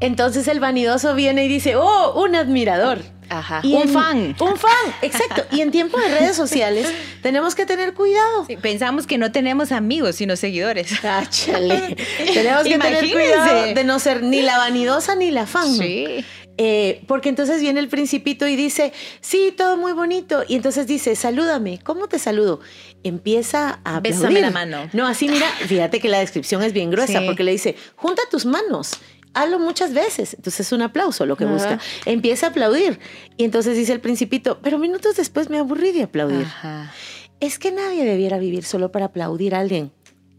Entonces 0.00 0.48
el 0.48 0.60
vanidoso 0.60 1.14
viene 1.14 1.44
y 1.44 1.48
dice, 1.48 1.76
oh, 1.76 2.20
un 2.22 2.34
admirador. 2.34 2.98
Ajá. 3.30 3.60
Y 3.62 3.74
un 3.74 3.82
en- 3.82 3.88
fan. 3.88 4.36
Un 4.38 4.56
fan, 4.56 4.94
exacto. 5.00 5.44
Y 5.50 5.62
en 5.62 5.70
tiempo 5.70 5.98
de 5.98 6.08
redes 6.08 6.36
sociales 6.36 6.86
tenemos 7.22 7.54
que 7.54 7.64
tener 7.64 7.94
cuidado. 7.94 8.44
Sí, 8.46 8.56
pensamos 8.56 9.06
que 9.06 9.16
no 9.16 9.32
tenemos 9.32 9.72
amigos, 9.72 10.16
sino 10.16 10.36
seguidores. 10.36 10.92
Ah, 11.04 11.24
chale. 11.28 11.96
Tenemos 12.32 12.64
que 12.64 12.78
tener 12.78 13.10
cuidado 13.10 13.74
de 13.74 13.84
no 13.84 13.98
ser 13.98 14.22
ni 14.22 14.42
la 14.42 14.58
vanidosa 14.58 15.14
ni 15.14 15.30
la 15.30 15.46
fan. 15.46 15.72
Sí. 15.74 16.24
Eh, 16.56 17.02
porque 17.08 17.28
entonces 17.30 17.60
viene 17.60 17.80
el 17.80 17.88
principito 17.88 18.46
y 18.46 18.54
dice, 18.56 18.92
sí, 19.20 19.52
todo 19.56 19.76
muy 19.76 19.92
bonito. 19.92 20.44
Y 20.46 20.54
entonces 20.54 20.86
dice, 20.86 21.16
salúdame. 21.16 21.80
¿Cómo 21.82 22.06
te 22.08 22.18
saludo? 22.18 22.60
Empieza 23.02 23.80
a 23.84 24.00
Bésame 24.00 24.26
aplaudir. 24.26 24.42
la 24.42 24.50
mano. 24.50 24.90
No, 24.92 25.06
así 25.06 25.28
mira, 25.28 25.48
fíjate 25.66 25.98
que 25.98 26.08
la 26.08 26.20
descripción 26.20 26.62
es 26.62 26.72
bien 26.72 26.90
gruesa 26.90 27.20
Sí. 27.20 27.26
porque 27.26 27.42
le 27.42 27.52
dice, 27.52 27.74
junta 27.96 28.22
tus 28.30 28.44
manos. 28.46 28.92
Hazlo 29.34 29.58
muchas 29.58 29.92
veces. 29.92 30.34
Entonces 30.34 30.60
es 30.66 30.72
un 30.72 30.82
aplauso 30.82 31.26
lo 31.26 31.36
que 31.36 31.44
Ajá. 31.44 31.52
busca. 31.52 31.80
Empieza 32.06 32.46
a 32.46 32.50
aplaudir. 32.50 32.98
Y 33.36 33.44
entonces 33.44 33.76
dice 33.76 33.92
el 33.92 34.00
principito, 34.00 34.60
pero 34.62 34.78
minutos 34.78 35.16
después 35.16 35.50
me 35.50 35.58
aburrí 35.58 35.92
de 35.92 36.04
aplaudir. 36.04 36.46
Ajá. 36.46 36.92
Es 37.40 37.58
que 37.58 37.72
nadie 37.72 38.04
debiera 38.04 38.38
vivir 38.38 38.64
solo 38.64 38.92
para 38.92 39.06
aplaudir 39.06 39.54
a 39.54 39.60
alguien. 39.60 39.92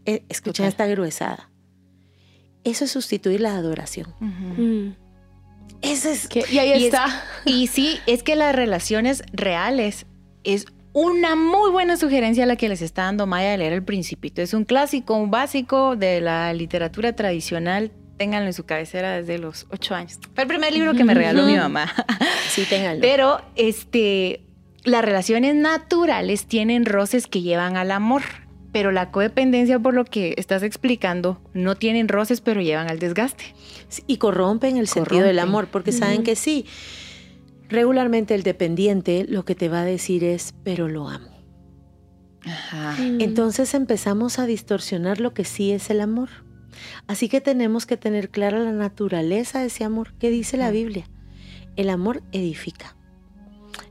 Eh, 0.06 0.24
escucha 0.28 0.62
Total. 0.62 0.68
esta 0.68 0.86
gruesada. 0.86 1.50
Eso 2.64 2.84
es 2.84 2.90
sustituir 2.90 3.40
la 3.40 3.56
adoración. 3.56 4.12
Mm. 4.20 4.94
Eso 5.82 6.08
es... 6.08 6.26
Que- 6.26 6.44
y 6.50 6.58
ahí 6.58 6.70
Y 6.70 6.72
es- 6.72 6.84
está. 6.84 7.06
Y 7.44 7.66
sí, 7.68 7.98
es 8.06 8.22
que 8.22 8.34
las 8.34 8.56
relaciones 8.56 9.22
reales 9.32 10.06
es 10.42 10.66
una 10.92 11.36
muy 11.36 11.70
buena 11.70 11.96
sugerencia 11.98 12.46
la 12.46 12.56
que 12.56 12.68
les 12.70 12.80
está 12.80 13.02
dando 13.02 13.26
Maya 13.26 13.50
de 13.50 13.58
leer 13.58 13.72
El 13.74 13.84
Principito. 13.84 14.40
Es 14.40 14.54
un 14.54 14.64
clásico, 14.64 15.14
un 15.14 15.30
básico 15.30 15.94
de 15.96 16.20
la 16.22 16.52
literatura 16.54 17.14
tradicional. 17.14 17.92
Ténganlo 18.16 18.46
en 18.46 18.52
su 18.54 18.64
cabecera 18.64 19.16
desde 19.16 19.38
los 19.38 19.66
ocho 19.70 19.94
años. 19.94 20.18
Fue 20.34 20.44
el 20.44 20.48
primer 20.48 20.72
libro 20.72 20.94
que 20.94 21.04
me 21.04 21.14
regaló 21.14 21.44
mi 21.44 21.56
mamá. 21.56 21.92
Sí, 22.48 22.64
ténganlo. 22.64 23.02
Pero 23.02 23.42
este, 23.56 24.40
las 24.84 25.04
relaciones 25.04 25.54
naturales 25.54 26.46
tienen 26.46 26.86
roces 26.86 27.26
que 27.26 27.42
llevan 27.42 27.76
al 27.76 27.90
amor. 27.90 28.22
Pero 28.72 28.92
la 28.92 29.10
codependencia, 29.10 29.78
por 29.78 29.94
lo 29.94 30.04
que 30.04 30.34
estás 30.38 30.62
explicando, 30.62 31.40
no 31.54 31.76
tienen 31.76 32.08
roces, 32.08 32.40
pero 32.40 32.60
llevan 32.60 32.88
al 32.88 32.98
desgaste. 32.98 33.54
y 34.06 34.18
corrompen 34.18 34.76
el 34.76 34.86
sentido 34.86 35.24
del 35.24 35.38
amor, 35.38 35.68
porque 35.68 35.92
saben 35.92 36.22
que 36.22 36.36
sí, 36.36 36.66
regularmente 37.68 38.34
el 38.34 38.42
dependiente 38.42 39.24
lo 39.28 39.44
que 39.44 39.54
te 39.54 39.68
va 39.68 39.80
a 39.80 39.84
decir 39.84 40.24
es, 40.24 40.54
pero 40.62 40.88
lo 40.88 41.08
amo. 41.08 41.30
Ajá. 42.44 42.96
Entonces 42.98 43.74
empezamos 43.74 44.38
a 44.38 44.46
distorsionar 44.46 45.20
lo 45.20 45.32
que 45.32 45.44
sí 45.44 45.72
es 45.72 45.90
el 45.90 46.00
amor. 46.00 46.28
Así 47.06 47.28
que 47.28 47.40
tenemos 47.40 47.86
que 47.86 47.96
tener 47.96 48.30
clara 48.30 48.58
la 48.58 48.72
naturaleza 48.72 49.60
de 49.60 49.66
ese 49.66 49.84
amor. 49.84 50.14
¿Qué 50.18 50.30
dice 50.30 50.56
la. 50.56 50.70
Biblia? 50.70 51.08
El 51.76 51.90
amor 51.90 52.22
edifica. 52.32 52.96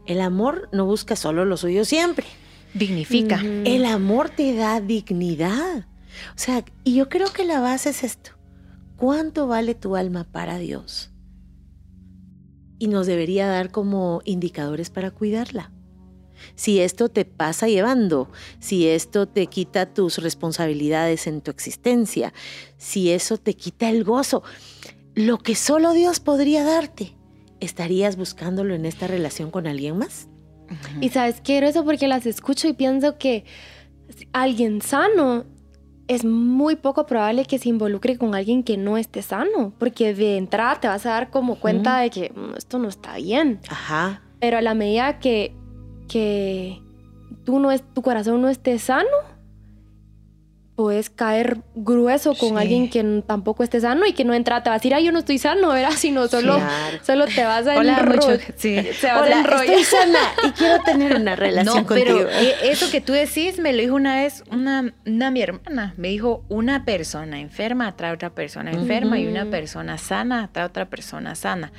El 0.05 0.21
amor 0.21 0.69
no 0.71 0.85
busca 0.85 1.15
solo 1.15 1.45
lo 1.45 1.57
suyo 1.57 1.85
siempre. 1.85 2.25
Dignifica. 2.73 3.41
El 3.41 3.85
amor 3.85 4.29
te 4.29 4.55
da 4.55 4.81
dignidad. 4.81 5.87
O 6.29 6.37
sea, 6.37 6.63
y 6.83 6.95
yo 6.95 7.09
creo 7.09 7.31
que 7.31 7.45
la 7.45 7.59
base 7.59 7.89
es 7.89 8.03
esto. 8.03 8.31
¿Cuánto 8.97 9.47
vale 9.47 9.75
tu 9.75 9.95
alma 9.95 10.23
para 10.23 10.57
Dios? 10.57 11.11
Y 12.79 12.87
nos 12.87 13.07
debería 13.07 13.47
dar 13.47 13.71
como 13.71 14.21
indicadores 14.25 14.89
para 14.89 15.11
cuidarla. 15.11 15.71
Si 16.55 16.79
esto 16.79 17.09
te 17.09 17.25
pasa 17.25 17.67
llevando, 17.67 18.29
si 18.59 18.87
esto 18.87 19.27
te 19.27 19.47
quita 19.47 19.93
tus 19.93 20.17
responsabilidades 20.19 21.27
en 21.27 21.41
tu 21.41 21.51
existencia, 21.51 22.33
si 22.77 23.11
eso 23.11 23.37
te 23.37 23.53
quita 23.55 23.89
el 23.89 24.03
gozo, 24.03 24.43
lo 25.15 25.37
que 25.37 25.55
solo 25.55 25.93
Dios 25.93 26.19
podría 26.19 26.63
darte, 26.63 27.15
¿estarías 27.59 28.15
buscándolo 28.17 28.75
en 28.75 28.85
esta 28.85 29.07
relación 29.07 29.49
con 29.51 29.65
alguien 29.67 29.97
más? 29.97 30.27
Y 30.99 31.09
sabes, 31.09 31.41
quiero 31.43 31.67
eso 31.67 31.85
porque 31.85 32.07
las 32.07 32.25
escucho 32.25 32.67
y 32.67 32.73
pienso 32.73 33.17
que 33.17 33.45
alguien 34.33 34.81
sano 34.81 35.45
es 36.07 36.23
muy 36.23 36.75
poco 36.75 37.05
probable 37.07 37.45
que 37.45 37.57
se 37.57 37.69
involucre 37.69 38.17
con 38.17 38.35
alguien 38.35 38.61
que 38.63 38.77
no 38.77 38.97
esté 38.97 39.21
sano, 39.21 39.73
porque 39.79 40.13
de 40.13 40.37
entrada 40.37 40.79
te 40.79 40.87
vas 40.87 41.05
a 41.05 41.09
dar 41.09 41.31
como 41.31 41.59
cuenta 41.59 41.99
de 41.99 42.09
que 42.11 42.31
"Mm, 42.35 42.55
esto 42.57 42.77
no 42.77 42.87
está 42.89 43.15
bien. 43.17 43.59
Ajá. 43.69 44.21
Pero 44.39 44.57
a 44.57 44.61
la 44.61 44.73
medida 44.75 45.17
que, 45.19 45.55
que 46.07 46.81
tú 47.45 47.59
no 47.59 47.71
es, 47.71 47.83
tu 47.93 48.01
corazón 48.01 48.41
no 48.41 48.49
esté 48.49 48.77
sano, 48.79 49.07
puedes 50.75 51.09
caer 51.09 51.59
grueso 51.73 52.35
con 52.35 52.49
Sí. 52.49 52.55
alguien 52.57 52.89
que 52.89 53.23
tampoco 53.25 53.63
esté 53.63 53.79
sano 53.79 54.05
y 54.05 54.11
que 54.11 54.25
no 54.25 54.33
entra, 54.33 54.61
te 54.61 54.69
vas 54.69 54.75
a 54.75 54.79
decir, 54.79 54.93
ay, 54.93 55.05
yo 55.05 55.13
no 55.13 55.19
estoy 55.19 55.37
sano, 55.37 55.69
¿verdad? 55.69 55.91
Sino 55.97 56.27
solo, 56.27 56.55
Claro. 56.57 56.97
solo 57.01 57.25
te 57.27 57.45
vas 57.45 57.65
a 57.65 57.77
Hola, 57.77 58.03
mucho. 58.03 58.37
Sí. 58.57 58.81
Se 58.99 59.07
vas 59.07 59.21
Hola, 59.21 59.41
estoy 59.63 59.83
sana 59.85 60.19
y 60.43 60.51
quiero 60.51 60.83
tener 60.83 61.15
una 61.15 61.37
relación 61.37 61.77
No, 61.83 61.85
contigo. 61.87 62.17
pero 62.17 62.29
eh, 62.29 62.55
eso 62.63 62.91
que 62.91 62.99
tú 62.99 63.13
decís 63.13 63.57
me 63.57 63.71
lo 63.71 63.81
dijo 63.81 63.95
una 63.95 64.15
vez 64.17 64.43
una, 64.51 64.93
una 65.05 65.31
mi 65.31 65.41
hermana. 65.41 65.93
Me 65.95 66.09
dijo, 66.09 66.43
una 66.49 66.83
persona 66.83 67.39
enferma 67.39 67.87
atrae 67.87 68.11
a 68.11 68.13
otra 68.15 68.31
persona 68.31 68.71
enferma 68.71 69.17
y 69.17 69.27
una 69.27 69.43
Ujú. 69.43 69.51
persona 69.51 69.97
sana 69.97 70.43
atrae 70.43 70.63
a 70.65 70.67
otra 70.67 70.89
persona 70.89 71.35
sana. 71.35 71.71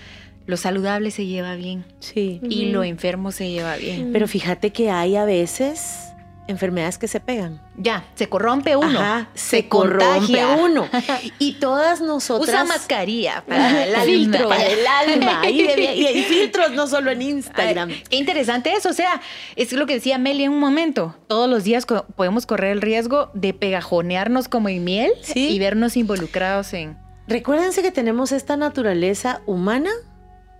Lo 0.46 0.56
saludable 0.56 1.10
se 1.10 1.26
lleva 1.26 1.54
bien 1.56 1.84
Sí. 2.00 2.40
y 2.42 2.66
lo 2.66 2.84
enfermo 2.84 3.32
se 3.32 3.50
lleva 3.50 3.76
bien. 3.76 4.10
Pero 4.12 4.28
fíjate 4.28 4.70
que 4.72 4.90
hay 4.90 5.16
a 5.16 5.24
veces 5.24 6.02
enfermedades 6.48 6.96
que 6.96 7.08
se 7.08 7.18
pegan. 7.18 7.60
Ya, 7.76 8.04
se 8.14 8.28
corrompe 8.28 8.76
uno. 8.76 9.00
Ajá, 9.00 9.28
se, 9.34 9.62
se 9.62 9.68
corrompe 9.68 10.04
contagia. 10.04 10.56
uno. 10.62 10.88
Y 11.40 11.54
todas 11.54 12.00
nosotras. 12.00 12.48
Usa 12.48 12.62
mascarilla 12.64 13.42
para 13.48 13.84
el 13.84 13.96
filtro 14.02 14.44
alma. 14.44 14.56
para 14.56 14.68
el 14.68 14.86
alma. 15.22 15.50
Y 15.50 15.66
hay 16.06 16.22
filtros 16.22 16.70
no 16.70 16.86
solo 16.86 17.10
en 17.10 17.22
Instagram. 17.22 17.88
Ay, 17.88 18.02
qué 18.08 18.16
interesante 18.16 18.72
eso, 18.72 18.90
o 18.90 18.92
sea, 18.92 19.20
es 19.56 19.72
lo 19.72 19.86
que 19.86 19.94
decía 19.94 20.18
Meli 20.18 20.44
en 20.44 20.52
un 20.52 20.60
momento. 20.60 21.16
Todos 21.26 21.50
los 21.50 21.64
días 21.64 21.84
co- 21.84 22.06
podemos 22.14 22.46
correr 22.46 22.70
el 22.70 22.80
riesgo 22.80 23.32
de 23.34 23.52
pegajonearnos 23.52 24.46
como 24.46 24.68
en 24.68 24.84
miel 24.84 25.10
Sí. 25.22 25.48
y 25.48 25.58
vernos 25.58 25.96
involucrados 25.96 26.72
en... 26.74 26.96
Recuérdense 27.26 27.82
que 27.82 27.90
tenemos 27.90 28.30
esta 28.30 28.56
naturaleza 28.56 29.40
humana, 29.46 29.90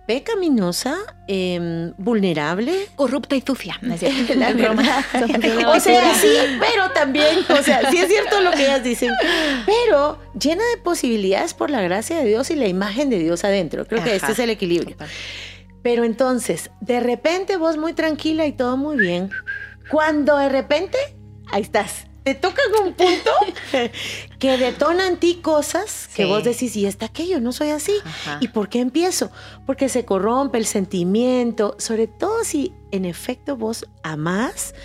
pecaminosa, 0.07 0.97
em, 1.27 1.93
vulnerable. 1.97 2.87
Corrupta 2.95 3.35
y 3.35 3.41
sucia. 3.41 3.77
¿no 3.81 3.93
es 3.93 3.99
cierto? 3.99 4.33
La 4.35 4.53
Broma. 4.53 5.05
verdad. 5.13 5.67
o 5.75 5.79
sea, 5.79 6.15
sí, 6.15 6.33
pero 6.59 6.89
también, 6.93 7.39
o 7.49 7.61
sea, 7.61 7.91
sí 7.91 7.97
es 7.97 8.07
cierto 8.07 8.39
lo 8.41 8.51
que 8.51 8.63
ellas 8.63 8.83
dicen, 8.83 9.11
pero 9.65 10.17
llena 10.39 10.63
de 10.73 10.81
posibilidades 10.81 11.53
por 11.53 11.69
la 11.69 11.81
gracia 11.81 12.17
de 12.17 12.25
Dios 12.25 12.49
y 12.49 12.55
la 12.55 12.67
imagen 12.67 13.09
de 13.09 13.19
Dios 13.19 13.43
adentro. 13.43 13.85
Creo 13.85 14.03
que 14.03 14.15
este 14.15 14.31
es 14.31 14.39
el 14.39 14.49
equilibrio. 14.49 14.95
Pero 15.83 16.05
entonces, 16.05 16.71
de 16.81 16.99
repente 17.01 17.57
vos 17.57 17.77
muy 17.77 17.93
tranquila 17.93 18.45
y 18.45 18.53
todo 18.53 18.77
muy 18.77 18.97
bien, 18.97 19.29
cuando 19.91 20.37
de 20.37 20.49
repente, 20.49 20.97
ahí 21.51 21.61
estás. 21.61 22.06
Te 22.27 22.35
toca 22.35 22.61
un 22.83 22.91
punto 22.91 23.31
que 24.39 24.57
detona 24.57 25.07
en 25.07 25.15
ti 25.15 25.35
cosas 25.41 26.09
que 26.13 26.25
vos 26.25 26.43
decís, 26.43 26.75
y 26.75 26.85
está 26.85 27.05
aquello, 27.05 27.39
no 27.39 27.53
soy 27.53 27.69
así. 27.69 27.93
Ajá. 28.03 28.39
¿Y 28.41 28.49
por 28.49 28.67
qué 28.67 28.81
empiezo? 28.81 29.31
Porque 29.65 29.87
se 29.87 30.03
corrompe 30.03 30.57
el 30.57 30.65
sentimiento, 30.65 31.77
sobre 31.79 32.07
todo 32.07 32.43
si 32.43 32.73
en 32.91 33.05
efecto 33.05 33.55
vos 33.55 33.85
amás, 34.03 34.75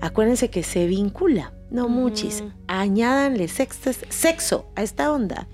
acuérdense 0.00 0.48
que 0.48 0.62
se 0.62 0.86
vincula, 0.86 1.52
no 1.72 1.88
muchis. 1.88 2.44
Añádanle 2.68 3.48
sexo, 3.48 3.90
sexo 4.08 4.70
a 4.76 4.84
esta 4.84 5.10
onda. 5.12 5.48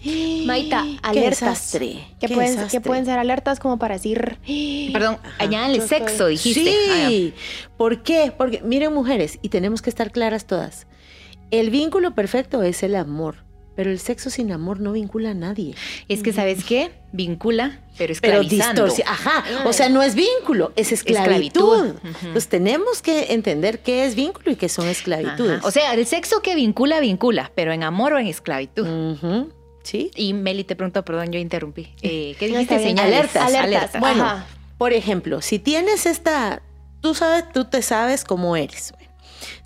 Maita, 0.45 0.85
alertas. 1.03 1.41
desastre, 1.41 2.09
Que 2.21 2.27
qué 2.27 2.35
pueden, 2.35 2.69
que 2.69 2.81
pueden 2.83 3.07
ser 3.07 3.19
alertas 3.19 3.59
como 3.59 3.79
para 3.79 3.95
decir. 3.95 4.37
Perdón, 4.93 5.17
añádanle 5.39 5.79
yo 5.79 5.85
estoy- 5.85 5.99
sexo, 6.01 6.27
dijiste. 6.27 6.75
Sí. 7.09 7.35
¿Por 7.79 8.03
qué? 8.03 8.35
Porque 8.37 8.61
miren 8.61 8.93
mujeres, 8.93 9.39
y 9.41 9.49
tenemos 9.49 9.81
que 9.81 9.89
estar 9.89 10.13
claras 10.13 10.45
todas. 10.47 10.87
El 11.51 11.71
vínculo 11.71 12.15
perfecto 12.15 12.63
es 12.63 12.83
el 12.83 12.95
amor, 12.95 13.37
pero 13.75 13.91
el 13.91 13.99
sexo 14.01 14.29
sin 14.31 14.53
amor 14.53 14.81
no 14.81 14.93
vincula 14.93 15.31
a 15.31 15.35
nadie. 15.35 15.75
Es 16.09 16.23
que, 16.23 16.33
¿sabes 16.33 16.65
qué? 16.65 16.91
Vincula, 17.13 17.81
pero 17.97 18.13
Pero 18.21 18.41
esclavizando. 18.43 18.85
distorsiona. 18.85 19.11
Ajá. 19.13 19.45
O 19.67 19.73
sea, 19.73 19.89
no 19.89 20.03
es 20.03 20.15
vínculo, 20.15 20.73
es 20.77 20.93
esclavitud. 20.93 21.87
Esclavitud. 21.87 22.11
Ujú. 22.11 22.19
Entonces 22.27 22.49
tenemos 22.49 23.01
que 23.03 23.33
entender 23.33 23.79
qué 23.81 24.05
es 24.05 24.15
vínculo 24.15 24.51
y 24.51 24.57
qué 24.57 24.69
son 24.69 24.89
esclavitudes. 24.89 25.59
Ajá. 25.61 25.67
O 25.67 25.71
sea, 25.71 25.95
el 25.95 26.05
sexo 26.07 26.43
que 26.43 26.55
vincula, 26.55 27.01
vincula, 27.01 27.51
pero 27.55 27.73
en 27.73 27.83
amor 27.83 28.13
o 28.13 28.19
en 28.19 28.27
esclavitud. 28.27 28.87
¿Sí? 29.85 30.11
Y 30.17 30.35
Meli, 30.35 30.65
te 30.65 30.77
pregunto, 30.77 31.03
perdón, 31.03 31.33
yo 31.33 31.39
interrumpí. 31.39 31.95
Eh, 32.03 32.37
¿Qué 32.39 32.49
No, 32.49 32.59
dijiste? 32.59 32.79
Señales. 32.81 33.15
Alertas, 33.15 33.43
Alertas. 33.43 33.65
alertas. 33.65 34.01
Bueno, 34.01 34.25
Ajá. 34.25 34.47
Por 34.77 34.93
ejemplo, 34.93 35.41
si 35.41 35.59
tienes 35.59 36.05
esta, 36.05 36.61
tú 37.01 37.15
sabes, 37.15 37.51
tú 37.55 37.65
te 37.65 37.81
sabes 37.83 38.25
cómo 38.25 38.55
eres. 38.57 38.93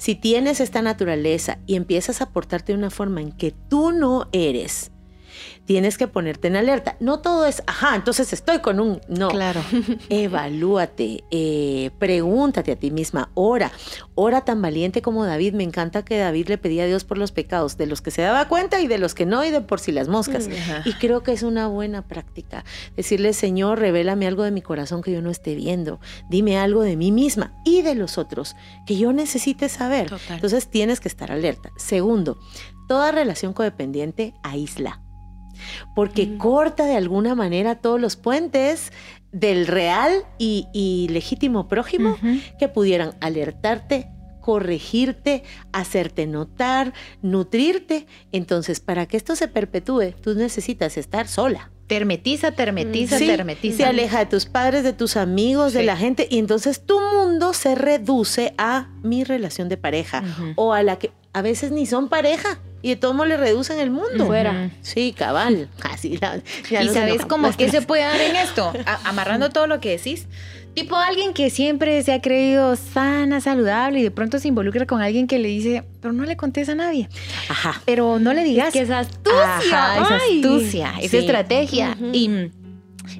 Si 0.02 0.16
tienes 0.16 0.58
esta 0.58 0.82
naturaleza 0.82 1.58
y 1.64 1.76
empiezas 1.76 2.22
a 2.22 2.30
portarte 2.30 2.72
de 2.72 2.78
una 2.78 2.90
forma 2.90 3.20
en 3.20 3.30
que 3.30 3.52
tú 3.52 3.92
no 3.92 4.28
eres, 4.32 4.90
tienes 5.64 5.98
que 5.98 6.08
ponerte 6.08 6.48
en 6.48 6.56
alerta. 6.56 6.96
No 7.00 7.20
todo 7.20 7.46
es, 7.46 7.62
ajá, 7.66 7.94
entonces 7.94 8.32
estoy 8.32 8.58
con 8.58 8.80
un, 8.80 9.00
no. 9.08 9.28
Claro. 9.28 9.60
Evalúate, 10.08 11.24
eh, 11.30 11.90
pregúntate 11.98 12.72
a 12.72 12.76
ti 12.76 12.90
misma, 12.90 13.30
ora, 13.34 13.72
ora 14.14 14.42
tan 14.42 14.60
valiente 14.62 15.02
como 15.02 15.24
David. 15.24 15.54
Me 15.54 15.64
encanta 15.64 16.04
que 16.04 16.18
David 16.18 16.48
le 16.48 16.58
pedía 16.58 16.84
a 16.84 16.86
Dios 16.86 17.04
por 17.04 17.18
los 17.18 17.32
pecados, 17.32 17.76
de 17.76 17.86
los 17.86 18.02
que 18.02 18.10
se 18.10 18.22
daba 18.22 18.48
cuenta 18.48 18.80
y 18.80 18.86
de 18.86 18.98
los 18.98 19.14
que 19.14 19.26
no, 19.26 19.44
y 19.44 19.50
de 19.50 19.60
por 19.60 19.80
si 19.80 19.92
las 19.92 20.08
moscas. 20.08 20.48
Mm. 20.48 20.52
Ajá. 20.52 20.82
Y 20.84 20.94
creo 20.94 21.22
que 21.22 21.32
es 21.32 21.42
una 21.42 21.68
buena 21.68 22.02
práctica. 22.02 22.64
Decirle, 22.96 23.32
Señor, 23.32 23.78
revélame 23.78 24.26
algo 24.26 24.42
de 24.42 24.50
mi 24.50 24.62
corazón 24.62 25.02
que 25.02 25.12
yo 25.12 25.22
no 25.22 25.30
esté 25.30 25.54
viendo. 25.54 26.00
Dime 26.28 26.58
algo 26.58 26.82
de 26.82 26.96
mí 26.96 27.12
misma 27.12 27.54
y 27.64 27.82
de 27.82 27.94
los 27.94 28.18
otros 28.18 28.56
que 28.86 28.96
yo 28.96 29.12
necesite 29.12 29.68
saber. 29.68 30.08
Total. 30.08 30.36
Entonces 30.36 30.68
tienes 30.68 31.00
que 31.00 31.08
estar 31.08 31.30
alerta. 31.30 31.70
Segundo, 31.76 32.38
toda 32.88 33.12
relación 33.12 33.52
codependiente 33.52 34.34
aísla. 34.42 35.01
Porque 35.94 36.26
Mm. 36.26 36.38
corta 36.38 36.86
de 36.86 36.96
alguna 36.96 37.34
manera 37.34 37.76
todos 37.76 38.00
los 38.00 38.16
puentes 38.16 38.92
del 39.32 39.66
real 39.66 40.12
y, 40.38 40.66
y 40.72 41.08
legítimo 41.10 41.68
prójimo 41.68 42.16
que 42.58 42.68
pudieran 42.68 43.14
alertarte, 43.20 44.08
corregirte, 44.40 45.42
hacerte 45.72 46.26
notar, 46.26 46.92
nutrirte. 47.22 48.06
Entonces, 48.32 48.80
para 48.80 49.06
que 49.06 49.16
esto 49.16 49.34
se 49.36 49.48
perpetúe, 49.48 50.12
tú 50.20 50.34
necesitas 50.34 50.96
estar 50.96 51.26
sola. 51.28 51.70
Termetiza, 51.86 52.52
termetiza, 52.52 53.18
Sí, 53.18 53.26
termetiza. 53.26 53.76
Se 53.78 53.84
aleja 53.84 54.20
de 54.20 54.26
tus 54.26 54.46
padres, 54.46 54.82
de 54.84 54.92
tus 54.92 55.16
amigos, 55.16 55.72
de 55.72 55.82
la 55.82 55.96
gente, 55.96 56.26
y 56.30 56.38
entonces 56.38 56.84
tu 56.86 56.98
mundo 57.00 57.52
se 57.52 57.74
reduce 57.74 58.54
a 58.56 58.88
mi 59.02 59.24
relación 59.24 59.68
de 59.68 59.76
pareja 59.76 60.22
o 60.56 60.72
a 60.72 60.82
la 60.82 60.98
que 60.98 61.10
a 61.32 61.42
veces 61.42 61.70
ni 61.70 61.84
son 61.86 62.08
pareja 62.08 62.60
y 62.82 62.90
de 62.90 62.96
todo 62.96 63.14
modo 63.14 63.26
le 63.26 63.36
reducen 63.36 63.78
el 63.78 63.90
mundo. 63.90 64.26
Fuera. 64.26 64.70
Sí, 64.82 65.14
cabal. 65.16 65.68
Así 65.82 66.18
la- 66.20 66.42
Y 66.82 66.88
sabes 66.88 67.24
cómo 67.26 67.50
que 67.56 67.70
se 67.70 67.80
puede 67.82 68.02
dar 68.02 68.20
en 68.20 68.36
esto, 68.36 68.72
A- 68.86 69.08
amarrando 69.08 69.50
todo 69.50 69.66
lo 69.66 69.80
que 69.80 69.90
decís. 69.90 70.26
Tipo 70.74 70.96
alguien 70.96 71.34
que 71.34 71.50
siempre 71.50 72.02
se 72.02 72.14
ha 72.14 72.22
creído 72.22 72.76
sana, 72.76 73.42
saludable 73.42 74.00
y 74.00 74.02
de 74.02 74.10
pronto 74.10 74.38
se 74.38 74.48
involucra 74.48 74.86
con 74.86 75.02
alguien 75.02 75.26
que 75.26 75.38
le 75.38 75.48
dice, 75.48 75.84
pero 76.00 76.14
no 76.14 76.24
le 76.24 76.34
contes 76.38 76.70
a 76.70 76.74
nadie, 76.74 77.10
Ajá. 77.50 77.82
pero 77.84 78.18
no 78.18 78.32
le 78.32 78.42
digas. 78.42 78.68
Es 78.68 78.72
que 78.72 78.80
es 78.80 78.90
astucia. 78.90 79.42
Ajá, 80.00 80.16
es 80.16 80.44
astucia, 80.46 80.94
es 80.98 81.10
Sí. 81.10 81.18
estrategia. 81.18 81.94
Y 82.14 82.48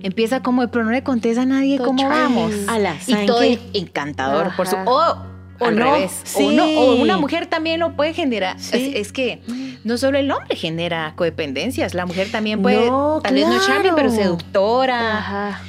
empieza 0.02 0.42
como, 0.42 0.66
pero 0.68 0.84
no 0.86 0.92
le 0.92 1.02
contes 1.02 1.36
a 1.36 1.44
nadie 1.44 1.76
Todo 1.76 1.88
cómo 1.88 2.08
vamos. 2.08 2.52
Ala, 2.68 2.96
Y 3.06 3.12
¿saben 3.12 3.26
todo 3.26 3.42
encantador, 3.74 4.56
por 4.56 4.66
su... 4.66 4.76
Ajá. 4.76 4.84
O, 4.90 5.31
O 5.62 5.66
al 5.66 5.76
no, 5.76 5.94
revés. 5.94 6.12
sí. 6.24 6.44
O, 6.44 6.52
no, 6.52 6.64
o 6.64 6.96
una 6.96 7.16
mujer 7.16 7.46
también 7.46 7.80
lo 7.80 7.94
puede 7.96 8.12
generar. 8.14 8.58
Sí. 8.60 8.92
Es, 8.94 9.06
es 9.06 9.12
que 9.12 9.40
no 9.84 9.98
solo 9.98 10.18
el 10.18 10.30
hombre 10.30 10.56
genera 10.56 11.14
codependencias, 11.16 11.94
la 11.94 12.06
mujer 12.06 12.30
también 12.30 12.62
puede, 12.62 12.88
No, 12.88 13.20
tal 13.22 13.34
vez 13.34 13.48
no 13.48 13.58
charming, 13.66 13.92
pero 13.94 14.10
seductora. 14.10 15.18
Ajá. 15.18 15.62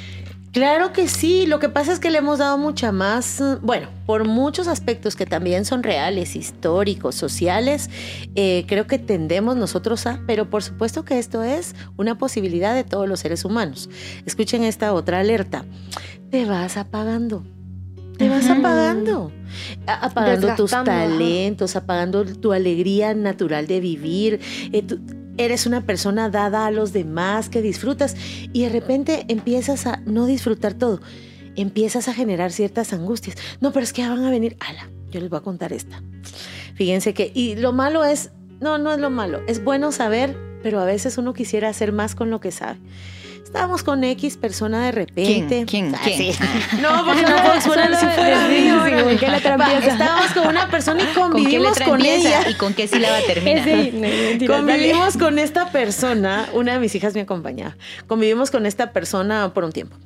Claro 0.52 0.92
que 0.92 1.08
sí, 1.08 1.46
lo 1.48 1.58
que 1.58 1.68
pasa 1.68 1.92
es 1.92 1.98
que 1.98 2.10
le 2.12 2.18
hemos 2.18 2.38
dado 2.38 2.56
mucha 2.58 2.92
más, 2.92 3.42
bueno, 3.62 3.88
por 4.06 4.24
muchos 4.24 4.68
aspectos 4.68 5.16
que 5.16 5.26
también 5.26 5.64
son 5.64 5.82
reales, 5.82 6.36
históricos, 6.36 7.16
sociales, 7.16 7.90
eh, 8.36 8.64
creo 8.68 8.86
que 8.86 9.00
tendemos 9.00 9.56
nosotros 9.56 10.06
a, 10.06 10.20
pero 10.28 10.48
por 10.48 10.62
supuesto 10.62 11.04
que 11.04 11.18
esto 11.18 11.42
es 11.42 11.74
una 11.96 12.18
posibilidad 12.18 12.72
de 12.72 12.84
todos 12.84 13.08
los 13.08 13.18
seres 13.18 13.44
humanos. 13.44 13.90
Escuchen 14.26 14.62
esta 14.62 14.92
otra 14.92 15.18
alerta, 15.18 15.64
te 16.30 16.44
vas 16.44 16.76
apagando. 16.76 17.42
Te 18.18 18.28
vas 18.28 18.48
apagando, 18.48 19.32
apagando 19.86 20.46
tus 20.56 20.70
talentos, 21.18 21.76
apagando 21.76 22.24
tu 22.24 22.52
alegría 22.52 23.14
natural 23.14 23.66
de 23.66 23.80
vivir. 23.80 24.40
eh, 24.72 24.82
tú- 24.82 25.00
eres 25.36 25.66
una 25.66 25.80
persona 25.84 26.28
dada 26.30 26.64
a 26.66 26.70
los 26.70 26.92
demás, 26.92 27.48
que 27.48 27.60
disfrutas 27.60 28.14
y 28.52 28.62
de 28.62 28.68
repente 28.68 29.24
empiezas 29.26 29.84
a 29.88 30.00
no 30.06 30.26
disfrutar 30.26 30.74
todo. 30.74 31.00
Empiezas 31.56 32.06
a 32.06 32.14
generar 32.14 32.52
ciertas 32.52 32.92
angustias. 32.92 33.36
No, 33.60 33.72
pero 33.72 33.82
es 33.82 33.92
que 33.92 34.08
van 34.08 34.24
a 34.24 34.30
venir. 34.30 34.56
Ala, 34.60 34.88
yo 35.10 35.20
les 35.20 35.28
voy 35.30 35.38
a 35.38 35.42
contar 35.42 35.72
esta. 35.72 36.00
Fíjense 36.76 37.14
que, 37.14 37.32
y 37.34 37.56
lo 37.56 37.72
malo 37.72 38.04
es, 38.04 38.30
no, 38.60 38.78
no 38.78 38.92
es 38.92 39.00
lo 39.00 39.10
malo. 39.10 39.40
Es 39.48 39.62
bueno 39.64 39.90
saber, 39.90 40.36
pero 40.62 40.78
a 40.80 40.84
veces 40.84 41.18
uno 41.18 41.32
quisiera 41.34 41.68
hacer 41.68 41.90
más 41.90 42.14
con 42.14 42.30
lo 42.30 42.38
que 42.40 42.52
sabe. 42.52 42.78
Estábamos 43.54 43.84
con 43.84 44.02
X 44.02 44.36
persona 44.36 44.84
de 44.86 44.90
repente. 44.90 45.64
¿Quién? 45.64 45.90
¿Quién? 45.92 45.94
Ah, 45.94 46.00
¿Quién? 46.02 46.32
sí. 46.34 46.38
No, 46.82 47.04
porque 47.06 47.22
no 47.22 47.36
puedo 47.36 47.54
exponer 47.54 47.94
si 47.94 48.04
fuera 48.06 48.48
Sí, 48.48 48.52
mío, 48.52 48.74
sí, 48.74 48.80
órale. 48.80 49.04
¿con 49.04 49.16
qué 49.18 49.28
letra 49.28 49.56
Va, 49.56 49.72
empieza? 49.72 49.92
Estábamos 49.92 50.30
con 50.32 50.48
una 50.48 50.68
persona 50.68 51.02
y 51.04 51.06
¿Con 51.14 51.14
qué 51.14 51.32
convivimos 51.38 51.78
con 51.78 52.04
ella. 52.04 52.50
y 52.50 52.54
con 52.54 52.74
qué 52.74 52.88
sílaba 52.88 53.16
termina? 53.28 53.60
Ese, 53.60 53.92
no, 53.92 54.00
mentira, 54.00 54.54
dale. 54.56 54.66
Convivimos 54.72 55.16
con 55.16 55.38
esta 55.38 55.68
persona, 55.70 56.48
una 56.52 56.72
de 56.72 56.78
mis 56.80 56.92
hijas 56.96 57.14
me 57.14 57.20
acompañaba. 57.20 57.76
Convivimos 58.08 58.50
con 58.50 58.66
esta 58.66 58.90
persona 58.90 59.54
por 59.54 59.62
un 59.62 59.70
tiempo. 59.70 59.96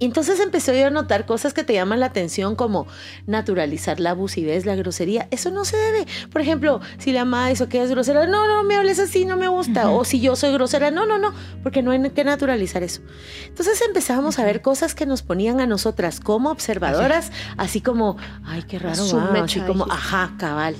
Y 0.00 0.06
entonces 0.06 0.40
empecé 0.40 0.80
yo 0.80 0.86
a 0.86 0.90
notar 0.90 1.26
cosas 1.26 1.52
que 1.52 1.62
te 1.62 1.74
llaman 1.74 2.00
la 2.00 2.06
atención, 2.06 2.56
como 2.56 2.86
naturalizar 3.26 4.00
la 4.00 4.10
abusividad, 4.10 4.64
la 4.64 4.74
grosería. 4.74 5.28
Eso 5.30 5.50
no 5.50 5.66
se 5.66 5.76
debe. 5.76 6.06
Por 6.32 6.40
ejemplo, 6.40 6.80
si 6.96 7.12
la 7.12 7.26
mamá 7.26 7.48
dice 7.48 7.68
que 7.68 7.82
es 7.82 7.90
grosera, 7.90 8.26
no, 8.26 8.48
no 8.48 8.64
me 8.64 8.76
hables 8.76 8.98
así, 8.98 9.26
no 9.26 9.36
me 9.36 9.48
gusta. 9.48 9.90
O 9.90 10.04
si 10.04 10.18
yo 10.18 10.36
soy 10.36 10.52
grosera, 10.54 10.90
no, 10.90 11.04
no, 11.04 11.18
no, 11.18 11.34
porque 11.62 11.82
no 11.82 11.90
hay 11.90 12.00
que 12.10 12.24
naturalizar 12.24 12.82
eso. 12.82 13.02
Entonces 13.46 13.78
empezamos 13.86 14.38
a 14.38 14.44
ver 14.46 14.62
cosas 14.62 14.94
que 14.94 15.04
nos 15.04 15.20
ponían 15.20 15.60
a 15.60 15.66
nosotras 15.66 16.18
como 16.18 16.50
observadoras, 16.50 17.30
así 17.58 17.82
como, 17.82 18.16
ay, 18.42 18.62
qué 18.62 18.78
raro, 18.78 18.96
Su 18.96 19.18
va", 19.18 19.30
mecha, 19.32 19.44
así 19.44 19.60
como, 19.60 19.84
ajá, 19.84 20.34
cabal. 20.38 20.76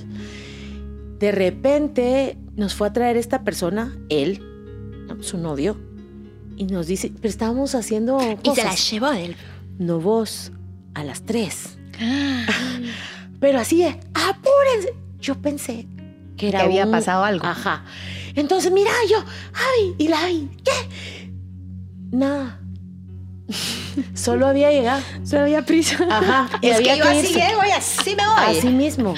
De 1.19 1.31
repente 1.31 2.39
nos 2.55 2.73
fue 2.73 2.87
a 2.87 2.93
traer 2.93 3.17
esta 3.17 3.43
persona, 3.43 3.95
él, 4.09 4.43
su 5.19 5.37
novio, 5.37 5.77
y 6.57 6.65
nos 6.65 6.87
dice, 6.87 7.11
pero 7.15 7.29
estábamos 7.29 7.75
haciendo 7.75 8.17
cosas. 8.17 8.39
Y 8.43 8.55
se 8.55 8.63
la 8.63 8.75
llevó 8.75 9.11
del... 9.11 9.35
No 9.79 9.99
vos, 9.99 10.51
a 10.93 11.03
las 11.03 11.23
tres. 11.23 11.77
pero 13.39 13.59
así 13.59 13.77
de, 13.79 13.99
apúrense. 14.13 14.93
Yo 15.19 15.35
pensé 15.41 15.87
que 16.37 16.49
era 16.49 16.59
Que 16.59 16.65
había 16.65 16.85
un- 16.85 16.91
pasado 16.91 17.23
algo. 17.23 17.45
Ajá. 17.45 17.83
Entonces, 18.35 18.71
mira, 18.71 18.91
yo, 19.09 19.17
Javi, 19.53 19.95
y 19.97 20.07
la 20.07 20.25
vi, 20.27 20.49
¿qué? 20.63 21.29
Nada. 22.11 22.59
Solo 24.13 24.47
había 24.47 24.71
llegado. 24.71 25.01
Solo 25.23 25.43
había 25.43 25.65
prisa. 25.65 25.97
Ajá. 26.09 26.49
y 26.61 26.67
Es 26.67 26.77
había 26.77 26.93
que 26.93 26.99
yo 26.99 27.05
así 27.05 27.19
irse. 27.19 27.33
llego 27.39 27.61
y 27.67 27.71
así 27.71 28.15
me 28.15 28.25
voy. 28.27 28.57
Así 28.57 28.67
mismo. 28.69 29.15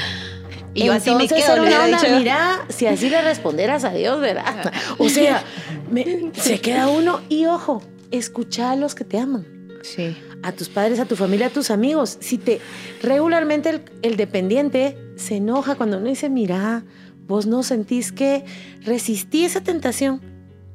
Y 0.73 0.85
yo 0.85 0.93
así 0.93 1.13
me 1.15 1.27
quedo. 1.27 1.37
era 1.37 1.61
una 1.61 1.83
onda, 1.85 1.97
dicho. 1.99 2.17
mira, 2.17 2.65
si 2.69 2.87
así 2.87 3.09
le 3.09 3.21
responderas 3.21 3.83
a 3.83 3.91
Dios, 3.93 4.19
¿verdad? 4.19 4.71
O 4.97 5.09
sea, 5.09 5.43
me- 5.91 6.31
se 6.35 6.59
queda 6.59 6.87
uno 6.87 7.21
y 7.29 7.45
ojo, 7.45 7.81
escucha 8.11 8.71
a 8.71 8.75
los 8.75 8.95
que 8.95 9.03
te 9.03 9.17
aman, 9.19 9.45
Sí. 9.81 10.15
a 10.41 10.51
tus 10.51 10.69
padres, 10.69 10.99
a 10.99 11.05
tu 11.05 11.15
familia, 11.15 11.47
a 11.47 11.49
tus 11.49 11.69
amigos. 11.71 12.17
Si 12.21 12.37
te 12.37 12.59
regularmente 13.01 13.69
el, 13.69 13.81
el 14.01 14.17
dependiente 14.17 14.97
se 15.15 15.35
enoja 15.37 15.75
cuando 15.75 15.97
uno 15.97 16.07
dice, 16.07 16.29
mira, 16.29 16.83
vos 17.27 17.45
no 17.45 17.63
sentís 17.63 18.11
que 18.11 18.43
resistí 18.81 19.45
esa 19.45 19.61
tentación 19.61 20.21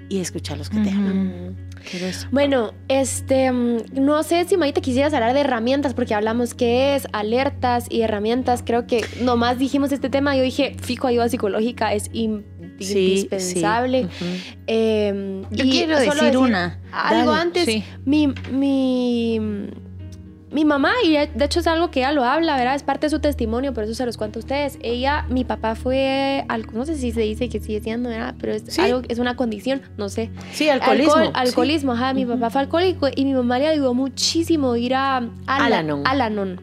y 0.09 0.19
escucha 0.21 0.55
a 0.55 0.57
los 0.57 0.71
que 0.71 0.79
te 0.81 0.91
aman. 0.91 1.57
Bueno, 2.31 2.73
este, 2.89 3.51
mm, 3.53 3.79
no 3.95 4.23
sé 4.23 4.45
si 4.47 4.57
Maite 4.57 4.81
quisieras 4.81 5.15
hablar 5.15 5.33
de 5.35 5.41
herramientas, 5.41 5.95
porque 5.95 6.15
hablamos 6.15 6.55
qué 6.55 6.95
es, 6.97 7.07
alertas 7.13 7.87
y 7.89 8.03
herramientas. 8.03 8.63
Creo 8.67 8.87
que 8.87 9.05
nomás 9.23 9.59
dijimos 9.59 9.93
este 9.93 10.11
tema. 10.11 10.37
Yo 10.37 10.43
dije, 10.43 10.77
fijo, 10.83 11.07
ayuda 11.07 11.29
psicológica 11.29 11.95
es 11.95 12.11
in- 12.13 12.45
Sí, 12.81 12.99
indispensable. 13.09 14.09
sí. 14.19 14.57
Eh, 14.69 15.43
Yo 15.51 15.65
y 15.65 15.71
quiero 15.71 15.99
solo 15.99 16.23
decir 16.23 16.37
una. 16.39 16.79
Algo 16.93 17.31
Dale, 17.33 17.43
antes, 17.43 17.65
sí. 17.65 17.83
mi, 18.05 18.33
mi, 18.53 19.41
mi 20.51 20.65
mamá, 20.65 20.93
y 21.05 21.13
de 21.13 21.45
hecho 21.45 21.61
es 21.61 21.67
algo 21.67 21.91
que 21.91 22.01
ella 22.01 22.13
lo 22.13 22.25
habla, 22.25 22.57
¿verdad? 22.57 22.75
Es 22.75 22.83
parte 22.83 23.07
de 23.07 23.11
su 23.11 23.21
testimonio, 23.21 23.75
por 23.75 23.85
eso 23.85 23.95
se 23.95 24.07
los 24.07 24.17
cuento 24.17 24.39
a 24.39 24.41
ustedes. 24.41 24.79
Ella, 24.83 25.27
mi 25.29 25.45
papá 25.45 25.75
fue, 25.75 26.45
al- 26.49 26.67
no 26.73 26.87
sé 26.87 26.97
si 26.97 27.13
se 27.13 27.21
dice 27.21 27.49
que 27.49 27.61
sigue 27.61 27.81
siendo, 27.81 28.09
¿verdad? 28.09 28.35
Pero 28.41 28.53
es, 28.55 28.63
Sí. 28.69 28.81
algo, 28.81 29.03
es 29.09 29.19
una 29.19 29.37
condición, 29.37 29.83
no 29.99 30.09
sé. 30.09 30.31
Sí, 30.53 30.69
alcoholismo. 30.71 31.13
Alcohol- 31.15 31.27
sí. 31.27 31.33
alcoholismo, 31.35 31.93
ajá. 31.93 32.15
Mi 32.15 32.25
papá 32.25 32.49
fue 32.51 32.63
alcohólico 32.63 33.09
y 33.15 33.25
mi 33.27 33.35
mamá 33.35 33.59
le 33.59 33.69
ayudó 33.69 33.93
muchísimo 33.95 34.75
ir 34.77 34.95
a 34.95 35.19
Ala- 35.19 35.31
Al-Anon. 35.67 36.03
Al-Anon. 36.07 36.61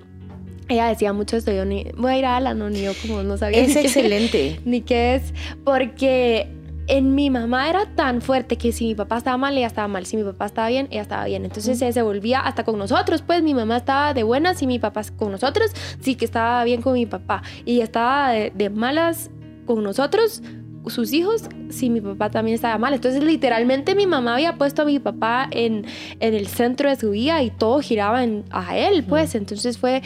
Ella 0.68 0.88
decía 0.88 1.14
mucho 1.14 1.38
esto, 1.38 1.52
yo 1.52 1.64
ni, 1.64 1.86
voy 1.96 2.14
a 2.14 2.18
ir 2.18 2.26
a 2.26 2.38
Alanon 2.38 2.76
y 2.76 2.82
yo 2.82 2.94
como 3.04 3.22
no 3.22 3.38
sabía 3.38 3.60
Es 3.60 3.68
ni 3.68 3.74
qué- 3.76 3.82
excelente. 3.82 4.60
ni 4.66 4.82
qué 4.82 5.14
es, 5.14 5.32
porque 5.64 6.48
en 6.88 7.16
mi 7.16 7.30
mamá 7.30 7.70
era 7.70 7.86
tan 7.96 8.22
fuerte 8.22 8.58
que 8.58 8.72
si 8.72 8.86
mi 8.86 8.96
papá 8.96 9.18
estaba 9.18 9.38
mal, 9.38 9.58
ella 9.58 9.68
estaba 9.68 9.88
mal, 9.88 10.06
si 10.06 10.18
mi 10.18 10.24
papá 10.24 10.46
estaba 10.46 10.68
bien, 10.70 10.88
ella 10.92 11.02
estaba 11.02 11.26
bien. 11.26 11.46
Entonces 11.46 11.80
se, 11.80 11.92
se 11.92 12.02
volvía 12.02 12.40
hasta 12.40 12.64
con 12.64 12.78
nosotros, 12.78 13.22
pues 13.22 13.42
mi 13.44 13.54
mamá 13.54 13.78
estaba 13.78 14.14
de 14.14 14.24
buenas 14.24 14.62
y 14.62 14.68
mi 14.68 14.80
papá 14.80 15.02
con 15.18 15.32
nosotros, 15.32 15.72
sí 16.00 16.16
que 16.16 16.26
estaba 16.26 16.64
bien 16.64 16.82
con 16.82 16.94
mi 16.94 17.06
papá. 17.06 17.42
Y 17.66 17.82
estaba 17.82 18.32
de, 18.32 18.52
de 18.56 18.70
malas 18.70 19.30
con 19.66 19.84
nosotros, 19.84 20.42
sus 20.90 21.14
hijos, 21.14 21.44
si 21.70 21.90
mi 21.90 22.02
papá 22.02 22.30
también 22.30 22.56
estaba 22.56 22.78
mal. 22.78 22.94
Entonces 22.94 23.24
literalmente 23.24 23.96
mi 23.96 24.06
mamá 24.08 24.36
había 24.36 24.58
puesto 24.58 24.84
a 24.84 24.86
mi 24.86 25.00
papá 25.00 25.48
en, 25.52 25.86
en 26.20 26.34
el 26.34 26.48
centro 26.48 26.90
de 26.90 26.96
su 26.96 27.12
vida 27.12 27.42
y 27.44 27.50
todo 27.50 27.80
giraba 27.80 28.24
en, 28.24 28.44
a 28.52 28.78
él, 28.78 29.04
pues. 29.04 29.36
Entonces 29.36 29.78
fue, 29.78 30.02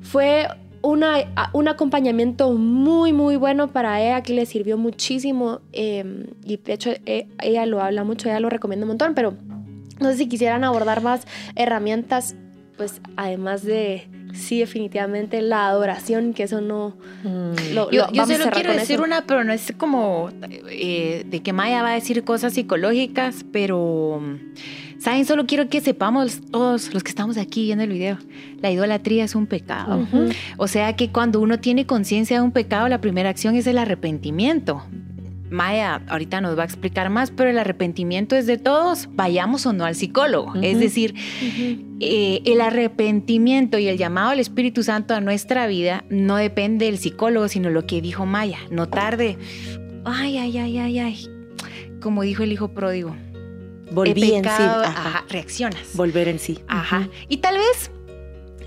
fue 0.00 0.46
una, 0.82 1.14
un 1.52 1.68
acompañamiento 1.68 2.52
muy, 2.52 3.12
muy 3.12 3.36
bueno 3.36 3.68
para 3.68 4.00
ella 4.00 4.22
que 4.22 4.32
le 4.34 4.46
sirvió 4.46 4.78
muchísimo. 4.78 5.60
eh, 5.72 6.26
y 6.44 6.56
de 6.56 6.72
hecho, 6.72 6.90
eh, 7.06 7.26
ella 7.42 7.66
lo 7.66 7.80
habla 7.82 8.04
mucho, 8.04 8.28
ella 8.28 8.40
lo 8.40 8.48
recomienda 8.50 8.84
un 8.84 8.88
montón, 8.88 9.14
pero 9.14 9.34
no 10.00 10.10
sé 10.10 10.16
si 10.16 10.28
quisieran 10.28 10.64
abordar 10.64 11.02
más 11.02 11.26
herramientas, 11.56 12.34
pues 12.78 13.02
además 13.16 13.62
de, 13.62 14.08
sí, 14.32 14.60
definitivamente 14.60 15.42
la 15.42 15.66
adoración, 15.68 16.32
que 16.32 16.44
eso 16.44 16.62
no... 16.62 16.96
Mm. 17.24 17.74
Lo, 17.74 17.90
Yo, 17.90 18.06
lo- 18.06 18.12
yo 18.12 18.24
solo 18.26 18.50
quiero 18.50 18.72
decir 18.72 18.94
eso. 18.94 19.04
una, 19.04 19.26
pero 19.26 19.44
no 19.44 19.52
es 19.52 19.74
como 19.76 20.30
eh, 20.70 21.24
de 21.28 21.40
que 21.42 21.52
Maya 21.52 21.82
va 21.82 21.90
a 21.90 21.94
decir 21.94 22.24
cosas 22.24 22.54
psicológicas, 22.54 23.44
pero 23.52 24.22
saben, 25.00 25.24
solo 25.24 25.46
quiero 25.46 25.68
que 25.68 25.80
sepamos 25.80 26.40
todos 26.50 26.92
los 26.94 27.02
que 27.02 27.08
estamos 27.08 27.36
aquí 27.36 27.64
viendo 27.64 27.84
el 27.84 27.90
video, 27.90 28.18
la 28.60 28.70
idolatría 28.70 29.24
es 29.24 29.34
un 29.34 29.46
pecado. 29.46 30.06
O 30.56 30.68
sea 30.68 30.94
que 30.94 31.10
cuando 31.10 31.40
uno 31.40 31.58
tiene 31.58 31.86
conciencia 31.86 32.36
de 32.36 32.42
un 32.42 32.52
pecado, 32.52 32.88
la 32.88 33.00
primera 33.00 33.30
acción 33.30 33.56
es 33.56 33.66
el 33.66 33.78
arrepentimiento. 33.78 34.84
Maya 35.50 36.02
ahorita 36.08 36.40
nos 36.40 36.56
va 36.56 36.62
a 36.62 36.66
explicar 36.66 37.10
más, 37.10 37.32
pero 37.32 37.50
el 37.50 37.58
arrepentimiento 37.58 38.36
es 38.36 38.46
de 38.46 38.56
todos, 38.56 39.08
vayamos 39.12 39.66
o 39.66 39.72
no 39.72 39.84
al 39.84 39.96
psicólogo. 39.96 40.54
Es 40.62 40.78
decir, 40.78 41.14
eh, 42.00 42.40
el 42.44 42.60
arrepentimiento 42.60 43.78
y 43.78 43.88
el 43.88 43.98
llamado 43.98 44.30
del 44.30 44.38
Espíritu 44.38 44.84
Santo 44.84 45.14
a 45.14 45.20
nuestra 45.20 45.66
vida 45.66 46.04
no 46.08 46.36
depende 46.36 46.86
del 46.86 46.98
psicólogo, 46.98 47.48
sino 47.48 47.68
lo 47.70 47.84
que 47.84 48.00
dijo 48.00 48.26
Maya. 48.26 48.58
No 48.70 48.88
tarde. 48.88 49.38
Ay, 50.04 50.38
ay, 50.38 50.56
ay, 50.56 50.78
ay, 50.78 50.98
ay. 51.00 51.26
Como 52.00 52.22
dijo 52.22 52.44
el 52.44 52.52
hijo 52.52 52.68
pródigo. 52.68 53.16
Volví 53.90 54.32
en 54.34 54.44
sí. 54.44 54.50
Ajá. 54.50 54.82
ajá, 54.86 55.24
reaccionas. 55.28 55.80
Volver 55.94 56.28
en 56.28 56.38
sí. 56.38 56.58
Ajá. 56.68 57.08
Y 57.28 57.38
tal 57.38 57.56
vez 57.56 57.90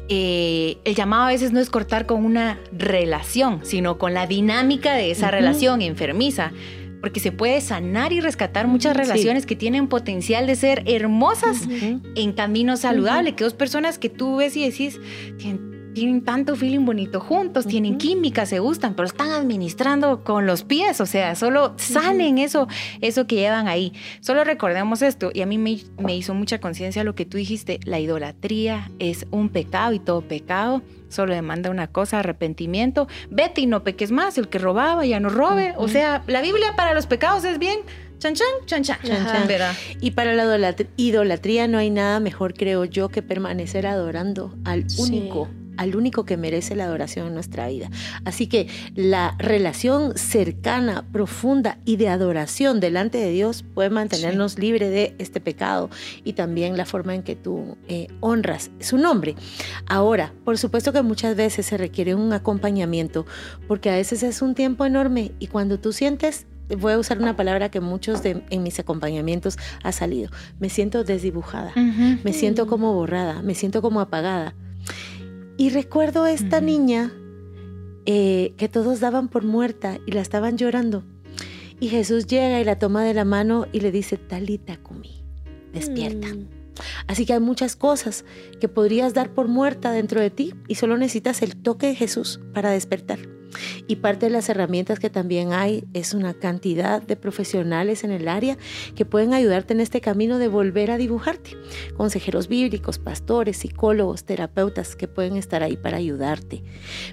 eh, 0.09 0.77
el 0.83 0.95
llamado 0.95 1.23
a 1.23 1.27
veces 1.27 1.51
no 1.51 1.59
es 1.59 1.69
cortar 1.69 2.05
con 2.05 2.25
una 2.25 2.59
relación, 2.71 3.61
sino 3.63 3.97
con 3.97 4.13
la 4.13 4.27
dinámica 4.27 4.93
de 4.93 5.11
esa 5.11 5.31
relación 5.31 5.81
enfermiza. 5.81 6.51
Porque 7.01 7.19
se 7.19 7.33
puede 7.33 7.59
sanar 7.59 8.13
y 8.13 8.21
rescatar 8.21 8.67
muchas 8.67 8.93
Sí. 8.93 8.99
relaciones 8.99 9.45
que 9.45 9.57
tienen 9.57 9.87
potencial 9.89 10.47
de 10.47 10.55
ser 10.55 10.83
hermosas 10.85 11.67
en 12.15 12.31
camino 12.31 12.77
saludable. 12.77 13.35
Que 13.35 13.43
dos 13.43 13.53
personas 13.53 13.97
que 13.99 14.07
tú 14.09 14.37
ves 14.37 14.55
y 14.55 14.63
decís, 14.69 14.99
tienen, 15.93 16.03
tienen 16.03 16.23
tanto 16.23 16.55
feeling 16.55 16.85
bonito 16.85 17.19
juntos, 17.19 17.65
tienen 17.65 17.91
Ujú. 17.93 17.99
química, 17.99 18.45
se 18.45 18.59
gustan, 18.59 18.93
pero 18.95 19.07
están 19.07 19.31
administrando 19.31 20.23
con 20.23 20.45
los 20.45 20.63
pies. 20.63 20.99
O 21.01 21.05
sea, 21.05 21.35
solo 21.35 21.73
salen 21.77 22.37
eso, 22.37 22.67
eso 23.01 23.25
que 23.27 23.35
llevan 23.35 23.67
ahí. 23.67 23.93
Solo 24.21 24.43
recordemos 24.43 25.01
esto, 25.01 25.31
y 25.33 25.41
a 25.41 25.45
mí 25.45 25.57
me, 25.57 25.79
me 25.97 26.15
hizo 26.15 26.33
mucha 26.33 26.59
conciencia 26.59 27.03
lo 27.03 27.15
que 27.15 27.25
tú 27.25 27.37
dijiste, 27.37 27.79
la 27.85 27.99
idolatría 27.99 28.91
es 28.99 29.25
un 29.31 29.49
pecado 29.49 29.93
y 29.93 29.99
todo 29.99 30.21
pecado 30.21 30.81
solo 31.09 31.35
demanda 31.35 31.69
una 31.69 31.85
cosa, 31.87 32.19
arrepentimiento. 32.19 33.07
Vete 33.29 33.61
y 33.61 33.65
no 33.67 33.83
peques 33.83 34.11
más, 34.11 34.37
el 34.39 34.47
que 34.49 34.57
robaba 34.57 35.05
ya 35.05 35.19
no 35.19 35.29
robe. 35.29 35.73
O 35.77 35.83
Ujú. 35.83 35.89
sea, 35.89 36.23
la 36.25 36.41
Biblia 36.41 36.75
para 36.75 36.95
los 36.95 37.05
pecados 37.05 37.43
es 37.45 37.59
bien, 37.59 37.77
chan 38.17 38.33
chan, 38.33 38.47
chan 38.65 38.81
chan, 38.83 38.97
Chan, 39.03 39.47
chan. 39.47 39.75
Y 40.01 40.11
para 40.11 40.33
la 40.33 40.43
idolat- 40.45 40.87
idolatría 40.97 41.67
no 41.67 41.77
hay 41.77 41.91
nada 41.91 42.19
mejor, 42.19 42.55
creo 42.55 42.85
yo, 42.85 43.09
que 43.09 43.21
permanecer 43.21 43.85
adorando 43.85 44.55
al 44.65 44.89
Sí. 44.89 45.03
Al 45.77 45.95
único 45.95 46.25
que 46.25 46.37
merece 46.37 46.75
la 46.75 46.85
adoración 46.85 47.27
en 47.27 47.33
nuestra 47.33 47.67
vida. 47.67 47.89
Así 48.25 48.47
que 48.47 48.67
la 48.95 49.35
relación 49.39 50.17
cercana, 50.17 51.05
profunda 51.11 51.77
y 51.85 51.97
de 51.97 52.09
adoración 52.09 52.79
delante 52.79 53.17
de 53.17 53.31
Dios 53.31 53.63
puede 53.73 53.89
mantenernos 53.89 54.57
libre 54.57 54.89
de 54.89 55.15
este 55.17 55.39
pecado 55.39 55.89
y 56.23 56.33
también 56.33 56.77
la 56.77 56.85
forma 56.85 57.15
en 57.15 57.23
que 57.23 57.35
tú 57.35 57.77
eh, 57.87 58.07
honras 58.19 58.71
su 58.79 58.97
nombre. 58.97 59.35
Ahora, 59.87 60.33
por 60.43 60.57
supuesto 60.57 60.93
que 60.93 61.01
muchas 61.01 61.35
veces 61.35 61.65
se 61.65 61.77
requiere 61.77 62.15
un 62.15 62.31
acompañamiento 62.33 63.25
porque 63.67 63.89
a 63.89 63.95
veces 63.95 64.23
es 64.23 64.41
un 64.41 64.55
tiempo 64.55 64.85
enorme 64.85 65.31
y 65.39 65.47
cuando 65.47 65.79
tú 65.79 65.93
sientes 65.93 66.45
voy 66.77 66.93
a 66.93 66.97
usar 66.97 67.19
una 67.19 67.35
palabra 67.35 67.69
que 67.69 67.79
muchos 67.79 68.23
de 68.23 68.43
en 68.49 68.63
mis 68.63 68.79
acompañamientos 68.79 69.57
ha 69.83 69.91
salido. 69.91 70.29
Me 70.59 70.69
siento 70.69 71.03
desdibujada, 71.03 71.73
me 71.75 72.33
siento 72.33 72.67
como 72.67 72.93
borrada, 72.93 73.41
me 73.41 73.55
siento 73.55 73.81
como 73.81 73.99
apagada. 74.01 74.55
Y 75.57 75.69
recuerdo 75.69 76.25
esta 76.25 76.61
niña 76.61 77.13
eh, 78.05 78.53
que 78.57 78.69
todos 78.69 78.99
daban 78.99 79.29
por 79.29 79.43
muerta 79.43 79.99
y 80.05 80.11
la 80.11 80.21
estaban 80.21 80.57
llorando. 80.57 81.03
Y 81.79 81.89
Jesús 81.89 82.27
llega 82.27 82.59
y 82.59 82.63
la 82.63 82.79
toma 82.79 83.03
de 83.03 83.13
la 83.13 83.25
mano 83.25 83.67
y 83.71 83.81
le 83.81 83.91
dice, 83.91 84.17
Talita 84.17 84.77
Kumi, 84.77 85.23
despierta. 85.73 86.27
Mm. 86.27 86.47
Así 87.07 87.25
que 87.25 87.33
hay 87.33 87.39
muchas 87.39 87.75
cosas 87.75 88.25
que 88.59 88.67
podrías 88.67 89.13
dar 89.13 89.33
por 89.33 89.47
muerta 89.47 89.91
dentro 89.91 90.19
de 90.21 90.29
ti 90.29 90.53
y 90.67 90.75
solo 90.75 90.97
necesitas 90.97 91.41
el 91.41 91.55
toque 91.55 91.87
de 91.87 91.95
Jesús 91.95 92.39
para 92.53 92.71
despertar. 92.71 93.19
Y 93.87 93.97
parte 93.97 94.27
de 94.27 94.31
las 94.31 94.49
herramientas 94.49 94.99
que 94.99 95.09
también 95.09 95.53
hay 95.53 95.83
es 95.93 96.13
una 96.13 96.33
cantidad 96.33 97.01
de 97.01 97.15
profesionales 97.15 98.03
en 98.03 98.11
el 98.11 98.27
área 98.27 98.57
que 98.95 99.05
pueden 99.05 99.33
ayudarte 99.33 99.73
en 99.73 99.79
este 99.79 100.01
camino 100.01 100.37
de 100.37 100.47
volver 100.47 100.91
a 100.91 100.97
dibujarte. 100.97 101.51
Consejeros 101.95 102.47
bíblicos, 102.47 102.99
pastores, 102.99 103.57
psicólogos, 103.57 104.23
terapeutas 104.23 104.95
que 104.95 105.07
pueden 105.07 105.37
estar 105.37 105.63
ahí 105.63 105.77
para 105.77 105.97
ayudarte. 105.97 106.63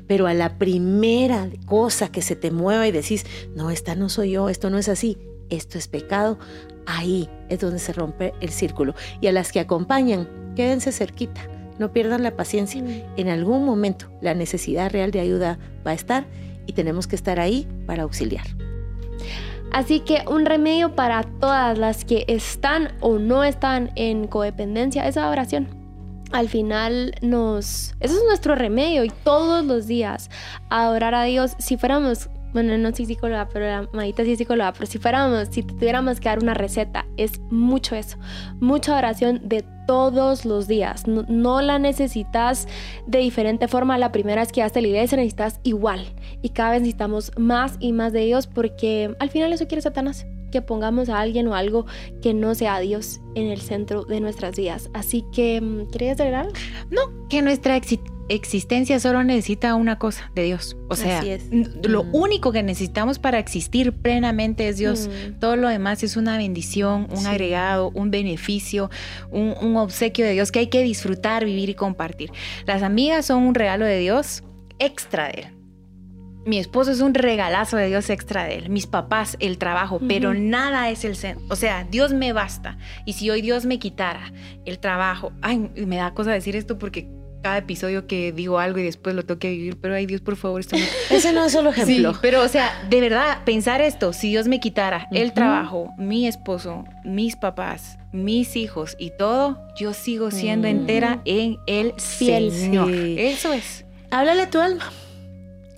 Pero 0.07 0.27
a 0.27 0.35
la 0.35 0.59
primera 0.59 1.49
cosa 1.67 2.11
que 2.11 2.23
se 2.23 2.37
te 2.37 2.51
mueva 2.51 2.87
y 2.87 2.93
decís, 2.93 3.25
no, 3.55 3.71
esta 3.71 3.95
no 3.95 4.09
soy 4.09 4.33
yo, 4.33 4.49
esto 4.49 4.71
no 4.71 4.79
es 4.79 4.89
así, 4.89 5.19
esto 5.49 5.79
es 5.79 5.89
pecado, 5.89 6.39
ahí 6.87 7.29
es 7.49 7.61
donde 7.61 7.79
se 7.79 7.93
rompe 7.93 8.33
el 8.41 8.51
círculo. 8.51 8.95
Y 9.21 9.27
a 9.27 9.33
las 9.33 9.53
que 9.53 9.61
acompañan, 9.61 10.29
quédense 10.57 10.93
cerquita, 10.93 11.49
no 11.81 11.93
pierdan 11.93 12.23
la 12.23 12.37
paciencia. 12.37 12.85
En 13.17 13.29
algún 13.29 13.65
momento 13.65 14.07
la 14.21 14.35
necesidad 14.35 14.93
real 14.93 15.11
de 15.11 15.21
ayuda 15.21 15.59
va 15.85 15.93
a 15.93 15.95
estar 15.95 16.27
y 16.67 16.75
tenemos 16.75 17.09
que 17.09 17.17
estar 17.17 17.41
ahí 17.41 17.67
para 17.87 18.05
auxiliar. 18.05 18.47
Así 19.73 20.01
que 20.01 20.23
un 20.29 20.47
remedio 20.47 20.95
para 20.95 21.23
todas 21.23 21.79
las 21.79 22.05
que 22.05 22.25
están 22.29 22.93
o 23.01 23.19
no 23.19 23.45
están 23.45 23.93
en 23.97 24.27
codependencia 24.27 25.09
es 25.09 25.17
la 25.17 25.31
oración. 25.31 25.69
Al 26.33 26.49
final 26.49 27.15
nos... 27.23 27.95
Eso 27.99 28.17
es 28.17 28.25
nuestro 28.25 28.55
remedio 28.55 29.03
y 29.03 29.11
todos 29.25 29.65
los 29.65 29.87
días 29.87 30.29
adorar 30.69 31.15
a 31.15 31.25
Dios. 31.25 31.53
Si 31.59 31.77
fuéramos 31.77 32.29
bueno, 32.53 32.77
no 32.79 32.95
soy 32.95 33.07
psicóloga, 33.07 33.49
pero 33.53 33.67
la 33.67 33.89
madita 33.93 34.25
sí 34.25 34.33
es 34.33 34.39
psicóloga, 34.39 34.73
pero 34.73 34.87
si 34.87 34.99
fuéramos, 34.99 35.49
si 35.51 35.63
tuviéramos 35.63 36.19
que 36.19 36.29
dar 36.29 36.41
una 36.41 36.55
receta, 36.55 37.07
es 37.17 37.41
mucho 37.51 37.95
eso, 37.95 38.19
mucha 38.59 38.97
oración 38.97 39.41
de 39.45 39.65
todos 39.91 40.45
los 40.45 40.69
días. 40.69 41.09
No, 41.09 41.63
la 41.63 41.81
necesitas 41.81 42.69
de 43.09 43.19
diferente 43.19 43.67
forma. 43.67 43.99
La 43.99 44.13
primera 44.13 44.41
es 44.41 44.53
que 44.53 44.63
hasta 44.63 44.81
la 44.81 44.87
iglesia 44.87 45.17
necesitas 45.17 45.59
igual. 45.65 46.07
Y 46.43 46.51
cada 46.51 46.71
vez 46.71 46.83
necesitamos 46.83 47.33
más 47.37 47.75
y 47.81 47.91
más 47.91 48.13
de 48.13 48.21
Dios 48.21 48.47
porque 48.47 49.17
al 49.19 49.31
final 49.31 49.53
eso 49.53 49.67
quiere 49.67 49.83
Satanás 49.83 50.27
que 50.53 50.63
pongamos 50.63 51.09
a 51.09 51.19
alguien 51.19 51.49
o 51.49 51.57
algo 51.57 51.87
que 52.23 52.35
no 52.35 52.55
sea 52.55 52.79
Dios 52.79 53.21
en 53.35 53.49
el 53.49 53.61
centro 53.61 54.05
de 54.05 54.21
nuestras 54.21 54.57
vidas. 54.57 54.91
Así 54.95 55.25
que, 55.33 55.61
mm, 55.61 55.91
¿querías 55.91 56.21
agregar? 56.21 56.47
No, 56.91 57.29
que 57.29 57.43
nuestra 57.43 57.75
existencia 58.31 59.01
solo 59.01 59.23
necesita 59.25 59.75
una 59.75 59.99
cosa 59.99 60.31
de 60.35 60.45
Dios. 60.45 60.77
O 60.89 60.97
sea, 60.97 61.23
lo 61.83 62.05
mm. 62.05 62.15
único 62.15 62.53
que 62.53 62.63
necesitamos 62.63 63.19
para 63.19 63.39
existir 63.39 63.93
plenamente 63.93 64.69
es 64.69 64.79
Dios. 64.79 65.09
Mm. 65.09 65.39
Todo 65.41 65.57
lo 65.57 65.69
demás 65.69 66.03
es 66.03 66.17
una 66.17 66.39
bendición, 66.39 67.09
un 67.11 67.27
agregado, 67.27 67.91
un 67.91 68.11
beneficio, 68.11 68.91
un, 69.31 69.55
un 69.61 69.77
obsequio 69.77 70.25
de 70.25 70.33
Dios 70.33 70.53
que 70.53 70.61
hay 70.61 70.69
que 70.69 70.83
disfrutar, 70.83 71.45
vivir 71.45 71.69
y 71.69 71.75
compartir. 71.75 72.31
Las 72.67 72.83
amigas 72.83 73.27
son 73.27 73.43
un 73.43 73.55
regalo 73.55 73.85
de 73.85 73.99
Dios 73.99 74.45
extra 74.79 75.29
de 75.29 75.43
él 75.43 75.61
mi 76.47 76.59
esposo 76.59 76.91
es 76.91 77.01
un 77.01 77.15
regalazo 77.15 77.77
de 77.77 77.89
Dios 77.89 78.09
extra 78.11 78.45
de 78.45 78.57
él, 78.57 78.71
mis 78.71 78.87
papás, 78.87 79.37
el 79.41 79.59
trabajo, 79.59 80.01
pero 80.09 80.33
nada 80.35 80.89
es 80.89 81.05
el 81.05 81.15
centro. 81.17 81.45
O 81.51 81.57
sea, 81.57 81.85
Dios 81.85 82.15
me 82.15 82.33
basta. 82.33 82.79
Y 83.05 83.13
si 83.13 83.29
hoy 83.31 83.43
Dios 83.43 83.67
me 83.67 83.79
quitara 83.79 84.33
el 84.65 84.79
trabajo, 84.79 85.33
ay, 85.43 85.59
me 85.59 85.97
da 85.97 86.15
cosa 86.15 86.33
decir 86.33 86.57
esto 86.57 86.79
porque 86.79 87.09
cada 87.43 87.59
episodio 87.59 88.07
que 88.07 88.33
digo 88.33 88.59
algo 88.59 88.79
y 88.79 88.83
después 88.83 89.15
lo 89.15 89.25
tengo 89.25 89.39
que 89.39 89.51
vivir, 89.51 89.79
pero 89.81 89.95
ay 89.95 90.07
Dios, 90.07 90.21
por 90.21 90.37
favor, 90.37 90.61
esto 90.61 90.77
no... 90.77 90.85
Ese 91.11 91.33
no 91.33 91.45
es 91.45 91.53
solo 91.53 91.71
ejemplo. 91.71 92.13
Sí, 92.13 92.19
pero 92.23 92.43
o 92.43 92.49
sea, 92.49 92.71
de 92.89 93.01
verdad, 93.01 93.45
pensar 93.45 93.81
esto, 93.81 94.13
si 94.13 94.31
Dios 94.31 94.49
me 94.49 94.61
quitara 94.61 95.09
el 95.13 95.33
trabajo, 95.33 95.93
mi 95.99 96.27
esposo, 96.27 96.85
mis 97.05 97.37
papás, 97.37 97.99
mis 98.13 98.57
hijos 98.57 98.97
y 98.99 99.11
todo, 99.17 99.61
yo 99.77 99.93
sigo 99.93 100.31
siendo 100.31 100.69
entera 100.69 101.23
en 101.25 101.59
el 101.67 101.95
Señor. 101.99 102.91
Eso 102.93 103.53
es. 103.53 103.85
Háblale 104.11 104.43
a 104.43 104.51
tu 104.51 104.59
alma 104.59 104.91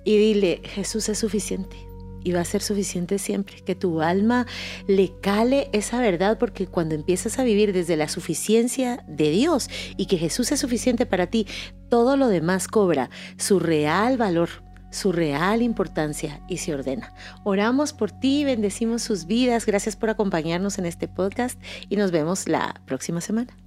y 0.03 0.17
dile, 0.17 0.61
Jesús 0.63 1.07
es 1.09 1.19
suficiente 1.19 1.82
y 2.23 2.31
va 2.31 2.41
a 2.41 2.45
ser 2.45 2.61
suficiente 2.61 3.19
siempre, 3.19 3.61
que 3.63 3.75
tu 3.75 4.01
alma 4.01 4.45
le 4.87 5.13
cale 5.21 5.69
esa 5.73 6.01
verdad, 6.01 6.37
porque 6.37 6.67
cuando 6.67 6.95
empiezas 6.95 7.39
a 7.39 7.43
vivir 7.43 7.73
desde 7.73 7.97
la 7.97 8.07
suficiencia 8.07 9.03
de 9.07 9.29
Dios 9.31 9.69
y 9.97 10.05
que 10.05 10.17
Jesús 10.17 10.51
es 10.51 10.59
suficiente 10.59 11.05
para 11.05 11.27
ti, 11.27 11.47
todo 11.89 12.17
lo 12.17 12.27
demás 12.27 12.67
cobra 12.67 13.09
su 13.37 13.59
real 13.59 14.17
valor 14.17 14.49
su 14.93 15.11
real 15.11 15.63
importancia 15.63 16.41
y 16.47 16.57
se 16.57 16.73
ordena. 16.73 17.13
Oramos 17.43 17.93
por 17.93 18.11
ti, 18.11 18.45
bendecimos 18.45 19.01
sus 19.01 19.25
vidas, 19.25 19.65
gracias 19.65 19.95
por 19.95 20.11
acompañarnos 20.11 20.77
en 20.77 20.85
este 20.85 21.07
podcast 21.07 21.59
y 21.89 21.95
nos 21.95 22.11
vemos 22.11 22.47
la 22.47 22.79
próxima 22.85 23.19
semana. 23.19 23.62